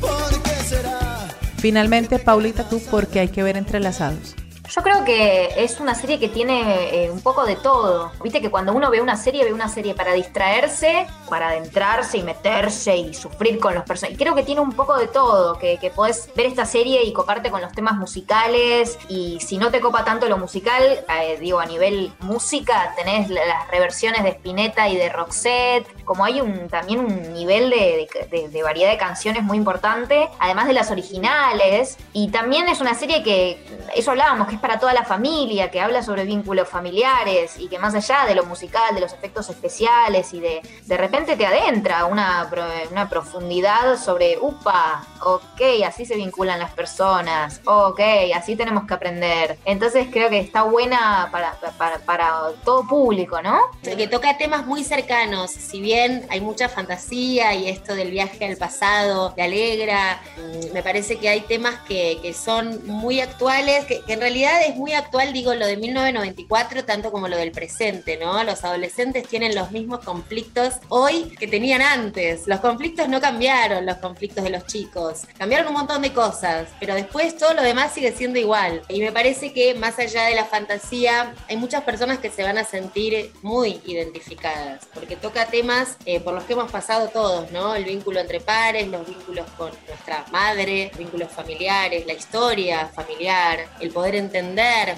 ¿Por 0.00 0.42
qué 0.42 0.56
será? 0.68 1.28
Finalmente, 1.58 2.18
Paulita, 2.18 2.68
tú, 2.68 2.80
¿por 2.90 3.06
qué 3.06 3.20
hay 3.20 3.28
que 3.28 3.42
ver 3.42 3.56
entrelazados? 3.56 4.34
Yo 4.74 4.82
creo 4.82 5.04
que 5.04 5.62
es 5.62 5.78
una 5.78 5.94
serie 5.94 6.18
que 6.18 6.28
tiene 6.28 7.04
eh, 7.04 7.10
un 7.10 7.20
poco 7.20 7.46
de 7.46 7.54
todo. 7.54 8.10
Viste 8.24 8.40
que 8.40 8.50
cuando 8.50 8.72
uno 8.72 8.90
ve 8.90 9.00
una 9.00 9.16
serie, 9.16 9.44
ve 9.44 9.52
una 9.52 9.68
serie 9.68 9.94
para 9.94 10.14
distraerse, 10.14 11.06
para 11.34 11.48
adentrarse 11.48 12.16
y 12.18 12.22
meterse 12.22 12.96
y 12.96 13.12
sufrir 13.12 13.58
con 13.58 13.74
los 13.74 13.82
personajes. 13.82 14.16
Creo 14.16 14.36
que 14.36 14.44
tiene 14.44 14.60
un 14.60 14.70
poco 14.70 14.96
de 14.96 15.08
todo, 15.08 15.58
que, 15.58 15.78
que 15.78 15.90
podés 15.90 16.30
ver 16.36 16.46
esta 16.46 16.64
serie 16.64 17.02
y 17.02 17.12
coparte 17.12 17.50
con 17.50 17.60
los 17.60 17.72
temas 17.72 17.96
musicales. 17.96 18.96
Y 19.08 19.40
si 19.40 19.58
no 19.58 19.72
te 19.72 19.80
copa 19.80 20.04
tanto 20.04 20.28
lo 20.28 20.38
musical, 20.38 20.80
eh, 20.84 21.36
digo, 21.40 21.58
a 21.58 21.66
nivel 21.66 22.12
música, 22.20 22.94
tenés 22.96 23.30
la- 23.30 23.44
las 23.46 23.66
reversiones 23.68 24.22
de 24.22 24.28
Spinetta 24.30 24.88
y 24.88 24.96
de 24.96 25.08
Roxette. 25.08 25.88
Como 26.04 26.24
hay 26.24 26.40
un, 26.40 26.68
también 26.68 27.00
un 27.00 27.32
nivel 27.32 27.70
de 27.70 28.62
variedad 28.62 28.92
de 28.92 28.98
canciones 28.98 29.42
muy 29.42 29.56
importante, 29.58 30.28
además 30.38 30.68
de 30.68 30.74
las 30.74 30.92
originales. 30.92 31.98
Y 32.12 32.28
también 32.28 32.68
es 32.68 32.80
una 32.80 32.94
serie 32.94 33.24
que, 33.24 33.60
eso 33.96 34.12
hablábamos, 34.12 34.46
que 34.46 34.54
es 34.54 34.60
para 34.60 34.78
toda 34.78 34.94
la 34.94 35.04
familia, 35.04 35.72
que 35.72 35.80
habla 35.80 36.04
sobre 36.04 36.24
vínculos 36.24 36.68
familiares 36.68 37.58
y 37.58 37.66
que 37.68 37.80
más 37.80 37.92
allá 37.96 38.24
de 38.24 38.36
lo 38.36 38.44
musical, 38.44 38.94
de 38.94 39.00
los 39.00 39.12
efectos 39.12 39.50
especiales 39.50 40.32
y 40.32 40.38
de 40.38 40.62
de 40.84 40.96
repente 40.96 41.23
te 41.24 41.46
adentra 41.46 42.04
una, 42.04 42.48
una 42.90 43.08
profundidad 43.08 43.98
sobre, 43.98 44.38
upa, 44.38 45.04
ok, 45.22 45.60
así 45.86 46.04
se 46.04 46.16
vinculan 46.16 46.58
las 46.58 46.72
personas, 46.72 47.60
ok, 47.64 48.00
así 48.34 48.56
tenemos 48.56 48.86
que 48.86 48.94
aprender. 48.94 49.58
Entonces 49.64 50.08
creo 50.10 50.28
que 50.28 50.38
está 50.38 50.62
buena 50.62 51.28
para, 51.32 51.54
para, 51.78 51.98
para 52.00 52.52
todo 52.64 52.86
público, 52.86 53.40
¿no? 53.42 53.58
que 53.82 54.08
toca 54.08 54.36
temas 54.36 54.66
muy 54.66 54.82
cercanos, 54.82 55.50
si 55.50 55.80
bien 55.80 56.26
hay 56.28 56.40
mucha 56.40 56.68
fantasía 56.68 57.54
y 57.54 57.68
esto 57.68 57.94
del 57.94 58.10
viaje 58.10 58.44
al 58.44 58.56
pasado 58.56 59.32
te 59.34 59.42
alegra, 59.42 60.20
mm, 60.36 60.72
me 60.72 60.82
parece 60.82 61.16
que 61.18 61.28
hay 61.28 61.40
temas 61.42 61.76
que, 61.86 62.18
que 62.20 62.34
son 62.34 62.84
muy 62.86 63.20
actuales, 63.20 63.84
que, 63.86 64.00
que 64.02 64.14
en 64.14 64.20
realidad 64.20 64.62
es 64.66 64.76
muy 64.76 64.92
actual, 64.94 65.32
digo, 65.32 65.54
lo 65.54 65.66
de 65.66 65.76
1994 65.76 66.84
tanto 66.84 67.12
como 67.12 67.28
lo 67.28 67.36
del 67.36 67.52
presente, 67.52 68.16
¿no? 68.16 68.42
Los 68.42 68.64
adolescentes 68.64 69.28
tienen 69.28 69.54
los 69.54 69.70
mismos 69.70 70.00
conflictos 70.00 70.74
hoy 71.04 71.24
que 71.38 71.46
tenían 71.46 71.82
antes, 71.82 72.46
los 72.46 72.60
conflictos 72.60 73.08
no 73.08 73.20
cambiaron, 73.20 73.84
los 73.84 73.96
conflictos 73.98 74.42
de 74.42 74.50
los 74.50 74.66
chicos, 74.66 75.22
cambiaron 75.36 75.68
un 75.68 75.74
montón 75.74 76.02
de 76.02 76.12
cosas, 76.12 76.68
pero 76.80 76.94
después 76.94 77.36
todo 77.36 77.52
lo 77.54 77.62
demás 77.62 77.92
sigue 77.92 78.12
siendo 78.12 78.38
igual. 78.38 78.82
Y 78.88 79.00
me 79.00 79.12
parece 79.12 79.52
que 79.52 79.74
más 79.74 79.98
allá 79.98 80.24
de 80.24 80.34
la 80.34 80.44
fantasía, 80.44 81.34
hay 81.48 81.56
muchas 81.56 81.82
personas 81.82 82.18
que 82.18 82.30
se 82.30 82.42
van 82.42 82.58
a 82.58 82.64
sentir 82.64 83.32
muy 83.42 83.80
identificadas, 83.84 84.86
porque 84.94 85.16
toca 85.16 85.46
temas 85.46 85.96
eh, 86.06 86.20
por 86.20 86.34
los 86.34 86.44
que 86.44 86.54
hemos 86.54 86.70
pasado 86.70 87.08
todos, 87.08 87.50
¿no? 87.52 87.74
El 87.74 87.84
vínculo 87.84 88.20
entre 88.20 88.40
pares, 88.40 88.88
los 88.88 89.06
vínculos 89.06 89.46
con 89.56 89.70
nuestra 89.86 90.24
madre, 90.32 90.88
los 90.90 90.98
vínculos 90.98 91.30
familiares, 91.30 92.06
la 92.06 92.14
historia 92.14 92.86
familiar, 92.86 93.66
el 93.80 93.90
poder 93.90 94.14
entender. 94.14 94.96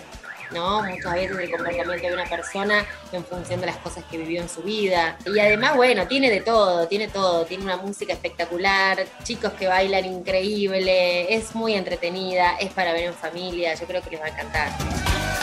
¿No? 0.53 0.83
Muchas 0.83 1.15
veces 1.15 1.39
el 1.39 1.51
comportamiento 1.51 2.09
de 2.09 2.15
una 2.15 2.25
persona 2.25 2.85
en 3.13 3.25
función 3.25 3.61
de 3.61 3.67
las 3.67 3.77
cosas 3.79 4.05
que 4.11 4.19
vivió 4.19 4.41
en 4.41 4.49
su 4.49 4.63
vida. 4.63 5.17
Y 5.27 5.39
además, 5.39 5.77
bueno, 5.77 6.07
tiene 6.07 6.31
de 6.31 6.41
todo, 6.41 6.87
tiene 6.89 7.09
todo. 7.09 7.45
Tiene 7.45 7.65
una 7.65 7.77
música 7.77 8.13
espectacular, 8.13 9.05
chicos 9.23 9.53
que 9.53 9.67
bailan 9.67 10.05
increíble, 10.05 11.35
es 11.35 11.55
muy 11.55 11.75
entretenida, 11.75 12.57
es 12.59 12.73
para 12.73 12.93
ver 12.93 13.05
en 13.05 13.15
familia, 13.15 13.75
yo 13.75 13.87
creo 13.87 14.03
que 14.03 14.11
les 14.11 14.21
va 14.21 14.27
a 14.27 14.29
encantar. 14.29 15.36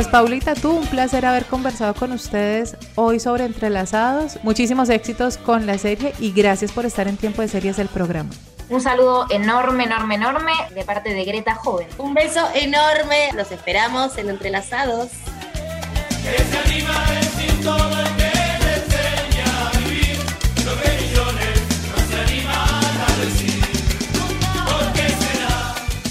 Pues 0.00 0.08
Paulita, 0.08 0.54
tú, 0.54 0.70
un 0.70 0.86
placer 0.86 1.26
haber 1.26 1.44
conversado 1.44 1.92
con 1.92 2.12
ustedes 2.12 2.74
hoy 2.94 3.20
sobre 3.20 3.44
entrelazados. 3.44 4.38
Muchísimos 4.42 4.88
éxitos 4.88 5.36
con 5.36 5.66
la 5.66 5.76
serie 5.76 6.14
y 6.18 6.32
gracias 6.32 6.72
por 6.72 6.86
estar 6.86 7.06
en 7.06 7.18
Tiempo 7.18 7.42
de 7.42 7.48
Series 7.48 7.76
del 7.76 7.88
programa. 7.88 8.30
Un 8.70 8.80
saludo 8.80 9.26
enorme, 9.28 9.84
enorme, 9.84 10.14
enorme 10.14 10.52
de 10.74 10.84
parte 10.86 11.12
de 11.12 11.22
Greta 11.26 11.54
Joven. 11.54 11.86
Un 11.98 12.14
beso 12.14 12.40
enorme. 12.54 13.28
Los 13.34 13.52
esperamos 13.52 14.16
en 14.16 14.30
Entrelazados. 14.30 15.10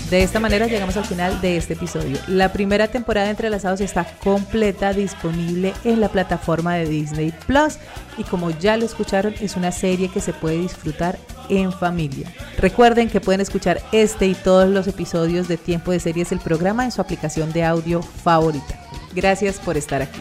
De 0.09 0.23
esta 0.23 0.39
manera 0.39 0.65
llegamos 0.65 0.97
al 0.97 1.05
final 1.05 1.39
de 1.39 1.57
este 1.57 1.73
episodio. 1.73 2.17
La 2.27 2.51
primera 2.51 2.87
temporada 2.87 3.25
de 3.25 3.31
Entrelazados 3.31 3.79
está 3.79 4.05
completa, 4.23 4.91
disponible 4.91 5.71
en 5.83 6.01
la 6.01 6.09
plataforma 6.09 6.73
de 6.73 6.87
Disney 6.87 7.31
Plus 7.45 7.77
y 8.17 8.23
como 8.23 8.49
ya 8.49 8.75
lo 8.75 8.85
escucharon 8.85 9.35
es 9.39 9.55
una 9.55 9.71
serie 9.71 10.09
que 10.09 10.19
se 10.19 10.33
puede 10.33 10.57
disfrutar 10.57 11.19
en 11.47 11.71
familia. 11.71 12.27
Recuerden 12.57 13.07
que 13.07 13.21
pueden 13.21 13.41
escuchar 13.41 13.83
este 13.91 14.25
y 14.25 14.33
todos 14.33 14.67
los 14.67 14.87
episodios 14.87 15.47
de 15.47 15.57
Tiempo 15.57 15.91
de 15.91 15.99
Series 15.99 16.31
el 16.31 16.39
programa 16.39 16.85
en 16.85 16.91
su 16.91 17.01
aplicación 17.01 17.53
de 17.53 17.63
audio 17.63 18.01
favorita. 18.01 18.79
Gracias 19.13 19.59
por 19.59 19.77
estar 19.77 20.01
aquí. 20.01 20.19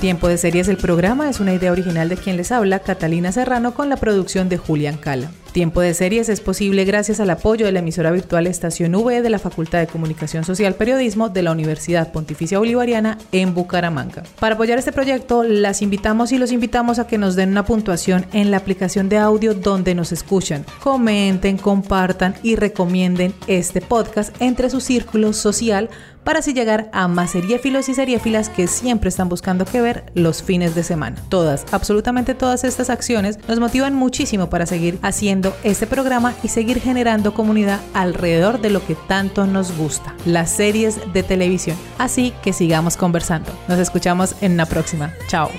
Tiempo 0.00 0.28
de 0.28 0.38
Series 0.38 0.66
el 0.68 0.78
programa 0.78 1.28
es 1.28 1.40
una 1.40 1.52
idea 1.52 1.70
original 1.70 2.08
de 2.08 2.16
quien 2.16 2.38
les 2.38 2.52
habla, 2.52 2.78
Catalina 2.78 3.32
Serrano, 3.32 3.74
con 3.74 3.90
la 3.90 3.98
producción 3.98 4.48
de 4.48 4.56
Julián 4.56 4.96
Cala. 4.96 5.30
Tiempo 5.52 5.80
de 5.80 5.94
Series 5.94 6.28
es 6.28 6.40
posible 6.40 6.84
gracias 6.84 7.18
al 7.20 7.30
apoyo 7.30 7.66
de 7.66 7.72
la 7.72 7.80
emisora 7.80 8.10
virtual 8.10 8.46
Estación 8.46 8.94
V 8.94 9.22
de 9.22 9.30
la 9.30 9.38
Facultad 9.38 9.80
de 9.80 9.86
Comunicación 9.86 10.44
Social 10.44 10.74
Periodismo 10.74 11.28
de 11.28 11.42
la 11.42 11.52
Universidad 11.52 12.12
Pontificia 12.12 12.58
Bolivariana 12.58 13.18
en 13.32 13.54
Bucaramanga. 13.54 14.22
Para 14.38 14.54
apoyar 14.54 14.78
este 14.78 14.92
proyecto, 14.92 15.42
las 15.42 15.82
invitamos 15.82 16.32
y 16.32 16.38
los 16.38 16.52
invitamos 16.52 16.98
a 16.98 17.06
que 17.06 17.18
nos 17.18 17.36
den 17.36 17.50
una 17.50 17.64
puntuación 17.64 18.26
en 18.32 18.50
la 18.50 18.58
aplicación 18.58 19.08
de 19.08 19.18
audio 19.18 19.54
donde 19.54 19.94
nos 19.94 20.12
escuchan. 20.12 20.64
Comenten, 20.82 21.58
compartan 21.58 22.34
y 22.42 22.56
recomienden 22.56 23.34
este 23.46 23.80
podcast 23.80 24.34
entre 24.40 24.70
su 24.70 24.80
círculo 24.80 25.32
social 25.32 25.90
para 26.24 26.40
así 26.40 26.52
llegar 26.52 26.90
a 26.92 27.08
más 27.08 27.30
seriéfilos 27.30 27.88
y 27.88 27.94
seriéfilas 27.94 28.48
que 28.48 28.66
siempre 28.66 29.08
están 29.08 29.28
buscando 29.28 29.64
que 29.64 29.80
ver 29.80 30.04
los 30.14 30.42
fines 30.42 30.74
de 30.74 30.82
semana. 30.82 31.16
Todas, 31.28 31.64
absolutamente 31.72 32.34
todas 32.34 32.64
estas 32.64 32.90
acciones 32.90 33.38
nos 33.48 33.58
motivan 33.58 33.94
muchísimo 33.94 34.50
para 34.50 34.66
seguir 34.66 34.98
haciendo 35.02 35.39
este 35.64 35.86
programa 35.86 36.34
y 36.42 36.48
seguir 36.48 36.80
generando 36.80 37.34
comunidad 37.34 37.80
alrededor 37.94 38.60
de 38.60 38.70
lo 38.70 38.84
que 38.84 38.94
tanto 38.94 39.46
nos 39.46 39.76
gusta, 39.76 40.14
las 40.24 40.50
series 40.50 41.12
de 41.12 41.22
televisión. 41.22 41.76
Así 41.98 42.32
que 42.42 42.52
sigamos 42.52 42.96
conversando. 42.96 43.52
Nos 43.68 43.78
escuchamos 43.78 44.34
en 44.40 44.56
la 44.56 44.66
próxima. 44.66 45.14
Chao. 45.28 45.50